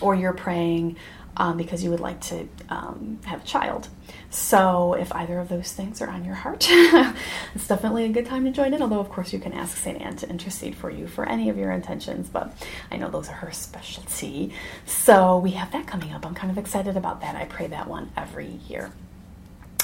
or 0.02 0.16
you're 0.16 0.34
praying 0.34 0.98
um, 1.38 1.58
because 1.58 1.84
you 1.84 1.90
would 1.90 2.00
like 2.00 2.22
to 2.22 2.48
um, 2.70 3.20
have 3.26 3.44
a 3.44 3.46
child. 3.46 3.90
So, 4.30 4.94
if 4.94 5.14
either 5.14 5.40
of 5.40 5.50
those 5.50 5.72
things 5.72 6.02
are 6.02 6.10
on 6.10 6.24
your 6.24 6.36
heart, 6.36 6.68
it's 7.56 7.68
definitely 7.68 8.06
a 8.06 8.10
good 8.10 8.26
time 8.26 8.46
to 8.46 8.52
join 8.52 8.74
in. 8.74 8.82
Although, 8.82 9.00
of 9.00 9.10
course, 9.10 9.34
you 9.34 9.40
can 9.40 9.54
ask 9.54 9.78
St. 9.78 10.02
Anne 10.02 10.16
to 10.18 10.30
intercede 10.30 10.76
for 10.76 10.90
you 10.90 11.08
for 11.08 11.28
any 11.28 11.50
of 11.50 11.58
your 11.58 11.72
intentions, 11.72 12.30
but 12.30 12.52
I 12.92 12.98
know 12.98 13.10
those 13.10 13.30
are 13.30 13.34
her 13.34 13.52
specialty. 13.52 14.54
So, 14.86 15.38
we 15.38 15.52
have 15.52 15.72
that 15.72 15.88
coming 15.88 16.12
up. 16.14 16.26
I'm 16.26 16.36
kind 16.36 16.52
of 16.52 16.58
excited 16.58 16.96
about 16.96 17.22
that. 17.22 17.36
I 17.36 17.46
pray 17.46 17.68
that 17.68 17.88
one 17.88 18.12
every 18.16 18.60
year. 18.68 18.92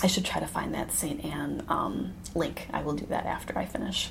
I 0.03 0.07
should 0.07 0.25
try 0.25 0.39
to 0.39 0.47
find 0.47 0.73
that 0.73 0.91
St. 0.91 1.23
Anne 1.23 1.63
um, 1.69 2.13
link. 2.33 2.67
I 2.73 2.81
will 2.81 2.93
do 2.93 3.05
that 3.07 3.25
after 3.25 3.57
I 3.57 3.65
finish. 3.65 4.09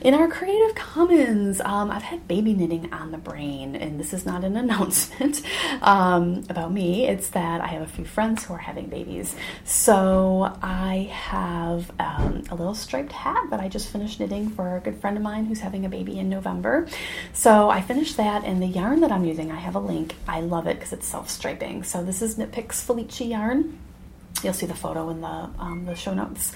In 0.00 0.14
our 0.14 0.28
Creative 0.28 0.74
Commons, 0.74 1.60
um, 1.60 1.90
I've 1.90 2.02
had 2.02 2.26
baby 2.26 2.54
knitting 2.54 2.92
on 2.92 3.12
the 3.12 3.18
brain, 3.18 3.76
and 3.76 4.00
this 4.00 4.12
is 4.12 4.24
not 4.24 4.44
an 4.44 4.56
announcement 4.66 5.42
um, 5.82 6.44
about 6.48 6.72
me. 6.72 7.06
It's 7.06 7.28
that 7.30 7.60
I 7.60 7.66
have 7.68 7.82
a 7.82 7.86
few 7.86 8.04
friends 8.04 8.44
who 8.44 8.54
are 8.54 8.58
having 8.58 8.86
babies. 8.86 9.34
So 9.64 10.56
I 10.62 11.10
have 11.12 11.90
um, 11.98 12.44
a 12.50 12.54
little 12.54 12.74
striped 12.74 13.12
hat 13.12 13.50
that 13.50 13.60
I 13.60 13.68
just 13.68 13.88
finished 13.88 14.20
knitting 14.20 14.50
for 14.50 14.76
a 14.76 14.80
good 14.80 14.96
friend 15.00 15.16
of 15.16 15.22
mine 15.22 15.46
who's 15.46 15.60
having 15.60 15.84
a 15.84 15.88
baby 15.88 16.18
in 16.18 16.28
November. 16.28 16.86
So 17.32 17.68
I 17.68 17.82
finished 17.82 18.16
that, 18.16 18.44
and 18.44 18.62
the 18.62 18.66
yarn 18.66 19.00
that 19.00 19.12
I'm 19.12 19.24
using, 19.24 19.52
I 19.52 19.56
have 19.56 19.74
a 19.74 19.80
link. 19.80 20.14
I 20.26 20.40
love 20.40 20.66
it 20.66 20.76
because 20.76 20.92
it's 20.92 21.06
self 21.06 21.28
striping. 21.28 21.82
So 21.82 22.02
this 22.02 22.22
is 22.22 22.38
Knit 22.38 22.52
Picks 22.52 22.84
Felici 22.86 23.30
yarn. 23.30 23.78
You'll 24.42 24.52
see 24.52 24.66
the 24.66 24.74
photo 24.74 25.10
in 25.10 25.20
the 25.20 25.50
um, 25.58 25.84
the 25.86 25.94
show 25.94 26.14
notes, 26.14 26.52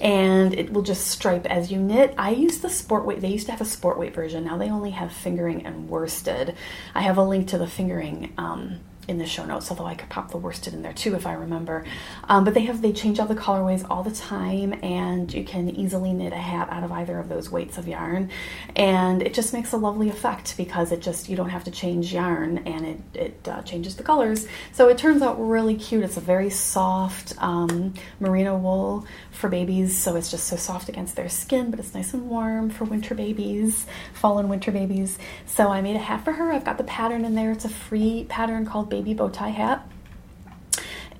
and 0.00 0.54
it 0.54 0.72
will 0.72 0.82
just 0.82 1.08
stripe 1.08 1.46
as 1.46 1.70
you 1.70 1.78
knit. 1.78 2.14
I 2.16 2.30
use 2.30 2.58
the 2.58 2.70
sport 2.70 3.04
weight. 3.04 3.20
They 3.20 3.28
used 3.28 3.46
to 3.46 3.52
have 3.52 3.60
a 3.60 3.66
sport 3.66 3.98
weight 3.98 4.14
version. 4.14 4.44
Now 4.44 4.56
they 4.56 4.70
only 4.70 4.90
have 4.90 5.12
fingering 5.12 5.66
and 5.66 5.88
worsted. 5.88 6.54
I 6.94 7.02
have 7.02 7.18
a 7.18 7.24
link 7.24 7.48
to 7.48 7.58
the 7.58 7.66
fingering 7.66 8.32
um, 8.38 8.80
in 9.08 9.18
the 9.18 9.26
show 9.26 9.44
notes, 9.44 9.70
although 9.70 9.86
I 9.86 9.94
could 9.94 10.08
pop 10.08 10.30
the 10.30 10.38
worsted 10.38 10.74
in 10.74 10.82
there 10.82 10.92
too 10.92 11.14
if 11.14 11.26
I 11.26 11.34
remember. 11.34 11.84
Um, 12.24 12.44
but 12.44 12.54
they 12.54 12.62
have 12.62 12.82
they 12.82 12.92
change 12.92 13.18
out 13.18 13.28
the 13.28 13.34
colorways 13.34 13.86
all 13.88 14.02
the 14.02 14.10
time, 14.10 14.74
and 14.82 15.32
you 15.32 15.44
can 15.44 15.68
easily 15.70 16.12
knit 16.12 16.32
a 16.32 16.36
hat 16.36 16.68
out 16.70 16.82
of 16.82 16.92
either 16.92 17.18
of 17.18 17.28
those 17.28 17.50
weights 17.50 17.78
of 17.78 17.86
yarn, 17.86 18.30
and 18.74 19.22
it 19.22 19.34
just 19.34 19.52
makes 19.52 19.72
a 19.72 19.76
lovely 19.76 20.08
effect 20.08 20.56
because 20.56 20.92
it 20.92 21.00
just 21.00 21.28
you 21.28 21.36
don't 21.36 21.50
have 21.50 21.64
to 21.64 21.70
change 21.70 22.12
yarn 22.12 22.58
and 22.58 22.86
it 22.86 23.00
it 23.14 23.48
uh, 23.48 23.62
changes 23.62 23.96
the 23.96 24.02
colors. 24.02 24.46
So 24.72 24.88
it 24.88 24.98
turns 24.98 25.22
out 25.22 25.36
really 25.38 25.76
cute. 25.76 26.04
It's 26.04 26.16
a 26.16 26.20
very 26.20 26.50
soft 26.50 27.34
um, 27.38 27.94
merino 28.20 28.56
wool 28.56 29.06
for 29.30 29.48
babies, 29.48 29.96
so 29.96 30.16
it's 30.16 30.30
just 30.30 30.46
so 30.46 30.56
soft 30.56 30.88
against 30.88 31.16
their 31.16 31.28
skin, 31.28 31.70
but 31.70 31.78
it's 31.78 31.94
nice 31.94 32.14
and 32.14 32.28
warm 32.28 32.70
for 32.70 32.84
winter 32.84 33.14
babies, 33.14 33.86
fall 34.14 34.38
and 34.38 34.50
winter 34.50 34.72
babies. 34.72 35.18
So 35.46 35.68
I 35.68 35.80
made 35.80 35.96
a 35.96 36.00
hat 36.00 36.24
for 36.24 36.32
her. 36.32 36.52
I've 36.52 36.64
got 36.64 36.78
the 36.78 36.84
pattern 36.84 37.24
in 37.24 37.34
there. 37.34 37.52
It's 37.52 37.64
a 37.64 37.68
free 37.68 38.26
pattern 38.28 38.66
called 38.66 38.90
baby 38.96 39.14
bow 39.14 39.28
tie 39.28 39.52
hat. 39.52 39.95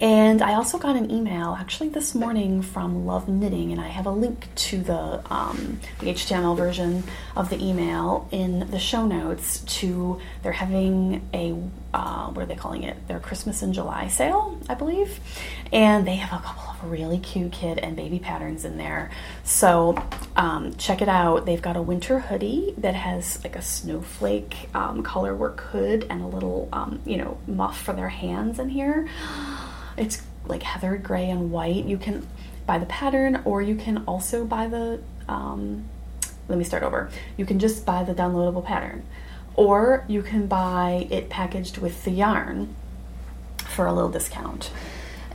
And 0.01 0.43
I 0.43 0.55
also 0.55 0.79
got 0.79 0.97
an 0.97 1.11
email 1.11 1.57
actually 1.59 1.89
this 1.89 2.15
morning 2.15 2.61
from 2.61 3.07
Love 3.07 3.29
Knitting, 3.29 3.73
and 3.73 3.81
I 3.81 3.89
have 3.89 4.07
a 4.07 4.11
link 4.11 4.47
to 4.57 4.83
the, 4.83 5.23
um, 5.33 5.81
the 6.01 6.07
HTML 6.07 6.57
version 6.57 7.03
of 7.35 7.49
the 7.49 7.63
email 7.63 8.29
in 8.31 8.71
the 8.71 8.79
show 8.79 9.07
notes. 9.07 9.61
To 9.61 10.21
they're 10.43 10.53
having 10.53 11.27
a 11.33 11.55
uh, 11.95 12.29
what 12.29 12.43
are 12.43 12.47
they 12.47 12.57
calling 12.57 12.83
it? 12.83 13.09
Their 13.09 13.21
Christmas 13.21 13.63
in 13.63 13.73
July 13.73 14.09
sale, 14.09 14.61
I 14.69 14.75
believe, 14.75 15.19
and 15.73 16.07
they 16.07 16.17
have 16.17 16.39
a 16.39 16.45
couple 16.45 16.71
of 16.71 16.91
really 16.91 17.19
cute 17.19 17.53
kid 17.53 17.79
and 17.79 17.97
baby 17.97 18.19
patterns 18.19 18.67
in 18.67 18.77
there. 18.77 19.11
So 19.45 19.97
um, 20.37 20.75
check 20.77 21.01
it 21.01 21.09
out. 21.09 21.47
They've 21.47 21.63
got 21.63 21.77
a 21.77 21.83
winter 21.83 22.19
hoodie 22.21 22.75
that 22.79 22.95
has 22.95 23.43
like 23.43 23.57
a 23.57 23.63
snowflake 23.63 24.69
um, 24.75 25.03
color 25.03 25.35
work 25.35 25.61
hood 25.61 26.07
and 26.11 26.21
a 26.21 26.27
little 26.27 26.69
um, 26.73 27.01
you 27.07 27.17
know 27.17 27.39
muff 27.47 27.81
for 27.81 27.95
their 27.95 28.11
hands 28.11 28.59
in 28.59 28.69
here. 28.69 29.09
It's 29.97 30.23
like 30.47 30.63
heather 30.63 30.97
gray 30.97 31.29
and 31.31 31.51
white. 31.51 31.85
You 31.85 31.99
can 31.99 32.27
buy 32.67 32.79
the 32.79 32.87
pattern, 32.87 33.43
or 33.45 33.63
you 33.63 33.77
can 33.77 34.05
also 34.07 34.45
buy 34.45 34.69
the. 34.69 35.01
Um, 35.29 35.89
let 36.49 36.59
me 36.59 36.65
start 36.65 36.83
over. 36.83 37.11
You 37.37 37.45
can 37.45 37.59
just 37.59 37.85
buy 37.85 38.05
the 38.05 38.15
downloadable 38.15 38.65
pattern, 38.65 39.05
or 39.55 40.05
you 40.09 40.23
can 40.23 40.47
buy 40.47 41.09
it 41.11 41.29
packaged 41.29 41.79
with 41.79 42.05
the 42.05 42.13
yarn 42.13 42.75
for 43.69 43.87
a 43.87 43.93
little 43.93 44.11
discount. 44.11 44.71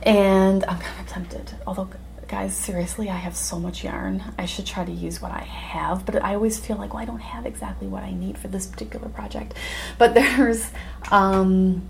And 0.02 0.64
I'm 0.64 0.78
kind 0.78 1.00
of 1.00 1.06
tempted, 1.06 1.54
although 1.66 1.88
guys, 2.32 2.56
seriously, 2.56 3.10
I 3.10 3.16
have 3.16 3.36
so 3.36 3.58
much 3.58 3.84
yarn. 3.84 4.24
I 4.38 4.46
should 4.46 4.64
try 4.64 4.86
to 4.86 4.90
use 4.90 5.20
what 5.20 5.32
I 5.32 5.42
have, 5.42 6.06
but 6.06 6.24
I 6.24 6.34
always 6.34 6.58
feel 6.58 6.78
like, 6.78 6.94
well, 6.94 7.02
I 7.02 7.04
don't 7.04 7.20
have 7.20 7.44
exactly 7.44 7.86
what 7.86 8.02
I 8.02 8.12
need 8.12 8.38
for 8.38 8.48
this 8.48 8.66
particular 8.66 9.10
project. 9.10 9.52
But 9.98 10.14
there's 10.14 10.70
um, 11.10 11.82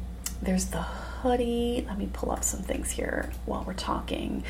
there's 0.43 0.67
the 0.67 0.85
hoodie. 1.23 1.85
Let 1.87 1.99
me 1.99 2.09
pull 2.13 2.33
up 2.33 2.43
some 2.43 2.61
things 2.63 2.91
here 2.91 3.31
while 3.47 3.63
we're 3.65 3.75
talking. 3.75 4.43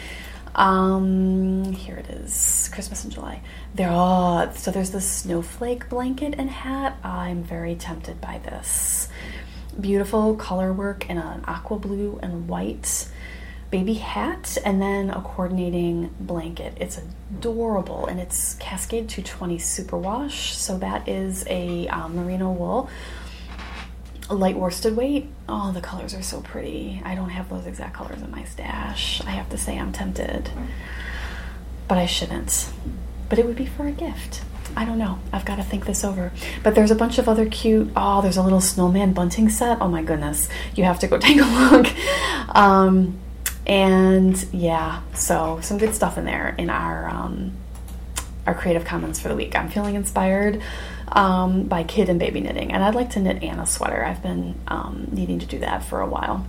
Um, 0.54 1.72
here 1.72 1.96
it 1.96 2.08
is, 2.08 2.70
Christmas 2.72 3.04
in 3.04 3.10
July. 3.10 3.42
There, 3.74 3.90
oh, 3.90 4.50
so 4.54 4.70
there's 4.70 4.90
the 4.90 5.00
snowflake 5.00 5.88
blanket 5.88 6.34
and 6.38 6.50
hat. 6.50 6.96
I'm 7.04 7.42
very 7.42 7.74
tempted 7.74 8.20
by 8.20 8.38
this. 8.38 9.08
Beautiful 9.78 10.34
color 10.34 10.72
work 10.72 11.08
in 11.08 11.18
an 11.18 11.44
aqua 11.46 11.78
blue 11.78 12.18
and 12.22 12.48
white 12.48 13.08
baby 13.70 13.94
hat, 13.94 14.58
and 14.64 14.80
then 14.82 15.08
a 15.10 15.22
coordinating 15.22 16.14
blanket. 16.20 16.76
It's 16.78 16.98
adorable, 16.98 18.06
and 18.06 18.20
it's 18.20 18.54
Cascade 18.54 19.08
220 19.08 19.56
Superwash. 19.58 20.52
So 20.52 20.76
that 20.78 21.08
is 21.08 21.46
a 21.48 21.88
um, 21.88 22.16
merino 22.16 22.50
wool 22.50 22.90
light 24.30 24.56
worsted 24.56 24.96
weight. 24.96 25.28
Oh, 25.48 25.72
the 25.72 25.80
colors 25.80 26.14
are 26.14 26.22
so 26.22 26.40
pretty. 26.40 27.02
I 27.04 27.14
don't 27.14 27.30
have 27.30 27.48
those 27.48 27.66
exact 27.66 27.94
colors 27.94 28.22
in 28.22 28.30
my 28.30 28.44
stash. 28.44 29.22
I 29.26 29.30
have 29.30 29.50
to 29.50 29.58
say 29.58 29.78
I'm 29.78 29.92
tempted, 29.92 30.50
but 31.88 31.98
I 31.98 32.06
shouldn't. 32.06 32.70
But 33.28 33.38
it 33.38 33.46
would 33.46 33.56
be 33.56 33.66
for 33.66 33.86
a 33.86 33.92
gift. 33.92 34.42
I 34.76 34.84
don't 34.84 34.98
know. 34.98 35.18
I've 35.32 35.44
got 35.44 35.56
to 35.56 35.62
think 35.62 35.86
this 35.86 36.04
over. 36.04 36.32
But 36.62 36.74
there's 36.74 36.90
a 36.90 36.94
bunch 36.94 37.18
of 37.18 37.28
other 37.28 37.46
cute. 37.46 37.90
Oh, 37.96 38.22
there's 38.22 38.36
a 38.36 38.42
little 38.42 38.60
snowman 38.60 39.12
bunting 39.12 39.48
set. 39.48 39.78
Oh 39.80 39.88
my 39.88 40.02
goodness, 40.02 40.48
you 40.74 40.84
have 40.84 40.98
to 41.00 41.08
go 41.08 41.18
take 41.20 41.38
a 41.40 41.44
look. 41.44 41.86
Um, 42.56 43.18
and 43.66 44.42
yeah, 44.52 45.02
so 45.14 45.60
some 45.62 45.78
good 45.78 45.94
stuff 45.94 46.18
in 46.18 46.24
there 46.24 46.54
in 46.58 46.70
our 46.70 47.08
um, 47.08 47.52
our 48.46 48.54
Creative 48.54 48.84
Commons 48.84 49.20
for 49.20 49.28
the 49.28 49.36
week. 49.36 49.54
I'm 49.54 49.68
feeling 49.68 49.94
inspired 49.94 50.60
um, 51.16 51.64
by 51.64 51.84
Kid 51.84 52.08
and 52.08 52.18
Baby 52.18 52.40
Knitting, 52.40 52.72
and 52.72 52.82
I'd 52.82 52.94
like 52.94 53.10
to 53.10 53.20
knit 53.20 53.42
Anna 53.42 53.66
sweater. 53.66 54.04
I've 54.04 54.22
been 54.22 54.54
um, 54.68 55.08
needing 55.12 55.38
to 55.38 55.46
do 55.46 55.58
that 55.60 55.84
for 55.84 56.00
a 56.00 56.06
while. 56.06 56.46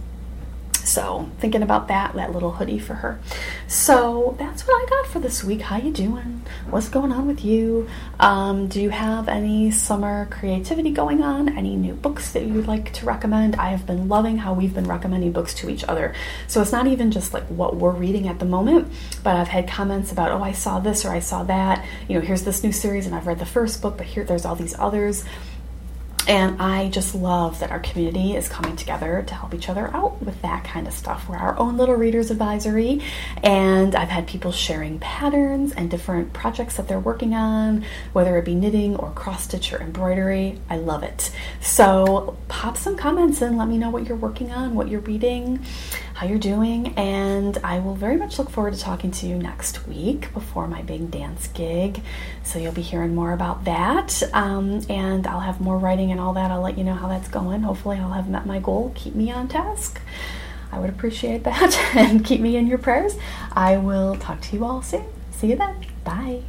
So 0.84 1.30
thinking 1.40 1.64
about 1.64 1.88
that, 1.88 2.14
that 2.16 2.34
little 2.34 2.52
hoodie 2.52 2.80
for 2.80 2.94
her. 2.96 3.20
So 3.68 4.36
that's 4.38 4.68
what 4.68 4.74
I 4.76 4.86
got 4.90 5.08
for 5.08 5.20
this 5.20 5.44
week. 5.44 5.62
How 5.62 5.78
you 5.78 5.92
doing? 5.92 6.42
What's 6.70 6.90
going 6.90 7.12
on 7.12 7.26
with 7.26 7.46
you? 7.46 7.88
Um, 8.20 8.68
do 8.68 8.82
you 8.82 8.90
have 8.90 9.30
any 9.30 9.72
summer 9.72 10.28
creativity 10.30 10.92
going 10.92 11.22
on? 11.22 11.58
Any 11.58 11.76
new 11.76 11.94
books 11.94 12.34
that 12.34 12.46
you'd 12.46 12.68
like 12.68 12.92
to 12.94 13.06
recommend? 13.06 13.56
I 13.56 13.70
have 13.70 13.88
been 13.88 14.10
loving 14.10 14.38
how 14.38 14.54
we've 14.54 14.74
been 14.74 14.88
recommending 14.88 15.32
books 15.32 15.54
to 15.56 15.70
each 15.70 15.86
other. 15.86 16.14
So 16.48 16.62
it's 16.62 16.74
not 16.74 16.88
even 16.88 17.12
just 17.12 17.34
like 17.34 17.46
what 17.46 17.78
we're 17.78 17.92
reading 17.92 18.28
at 18.28 18.40
the 18.40 18.46
moment, 18.46 18.92
but 19.24 19.38
I've 19.38 19.48
had 19.48 19.70
comments 19.70 20.12
about, 20.12 20.32
oh, 20.32 20.44
I 20.44 20.52
saw 20.52 20.80
this 20.80 21.06
or 21.06 21.12
I 21.12 21.20
saw 21.20 21.44
that. 21.44 21.86
You 22.10 22.16
know, 22.16 22.22
here's 22.26 22.44
this 22.44 22.64
new 22.64 22.74
series 22.74 23.06
and 23.06 23.16
I've 23.16 23.28
read 23.28 23.40
the 23.40 23.46
first 23.46 23.82
book, 23.82 23.98
but 23.98 24.06
here 24.06 24.26
there's 24.26 24.46
all 24.46 24.56
these 24.56 24.78
others. 24.78 25.24
And 26.26 26.62
I 26.62 26.90
just 26.90 27.16
love 27.16 27.60
that 27.60 27.72
our 27.72 27.82
community 27.82 28.36
is 28.36 28.48
coming 28.48 28.78
together 28.78 29.24
to 29.28 29.34
help 29.34 29.54
each 29.54 29.68
other 29.68 29.94
out 29.94 30.22
with 30.22 30.42
that 30.42 30.64
kind 30.64 30.88
of 30.88 30.94
stuff. 30.94 31.28
We're 31.28 31.36
our 31.36 31.60
own 31.60 31.76
little 31.76 31.96
readers 31.96 32.32
advisory, 32.32 33.02
and 33.44 33.94
I've 33.94 34.08
had 34.08 34.26
people 34.26 34.54
sharing 34.54 35.00
patterns 35.00 35.74
and 35.74 35.92
different 35.92 36.32
projects 36.32 36.78
that 36.78 36.88
they're 36.88 37.00
working 37.00 37.34
on, 37.34 37.84
whether 38.14 38.38
it 38.38 38.46
be 38.46 38.56
knitting 38.56 38.96
or 38.96 39.12
cross 39.12 39.44
stitch 39.44 39.74
or 39.74 39.82
embroidery. 39.82 40.60
I 40.70 40.78
love 40.78 41.04
it. 41.04 41.30
So 41.60 42.38
pop 42.48 42.78
some 42.78 42.96
comments 42.96 43.42
and 43.42 43.58
let 43.58 43.68
me 43.68 43.78
know 43.78 43.90
what 43.90 44.08
you're 44.08 44.18
working 44.18 44.52
on, 44.52 44.76
what 44.76 44.88
you're 44.88 45.02
reading, 45.02 45.66
how 46.14 46.28
you're 46.28 46.38
doing, 46.38 46.94
and 46.96 47.58
I 47.64 47.80
will 47.80 47.96
very 47.96 48.18
much 48.18 48.38
look 48.38 48.50
forward 48.50 48.74
to 48.74 48.80
talking 48.80 49.12
to 49.12 49.26
you 49.26 49.36
next 49.36 49.88
week 49.88 50.32
before 50.34 50.68
my 50.68 50.82
big 50.84 51.10
dance 51.10 51.48
gig. 51.48 52.02
So 52.44 52.60
you'll 52.60 52.72
be 52.72 52.82
hearing 52.82 53.16
more 53.16 53.34
about 53.34 53.66
that, 53.66 54.22
um, 54.34 54.82
and 54.90 55.26
I'll 55.26 55.40
have 55.40 55.60
more 55.60 55.78
writing 55.78 56.12
and 56.12 56.20
all 56.20 56.34
that. 56.34 56.52
I'll 56.52 56.62
let 56.62 56.78
you 56.78 56.84
know 56.84 56.94
how 56.94 57.08
that's 57.08 57.28
going. 57.28 57.62
Hopefully, 57.64 57.98
I'll 57.98 58.12
have 58.12 58.30
met 58.30 58.46
my 58.46 58.60
goal. 58.60 58.92
Keep 58.96 59.16
me 59.16 59.32
on 59.32 59.48
task. 59.48 60.00
I 60.72 60.80
would 60.80 60.90
appreciate 60.90 61.44
that 61.44 61.76
and 61.96 62.24
keep 62.24 62.42
me 62.42 62.58
in 62.58 62.68
your 62.68 62.78
prayers. 62.80 63.16
I 63.52 63.78
will 63.78 64.16
talk 64.16 64.42
to 64.42 64.56
you 64.56 64.66
all 64.66 64.82
soon. 64.82 65.06
See 65.32 65.48
you 65.48 65.56
then. 65.56 65.86
Bye. 66.04 66.44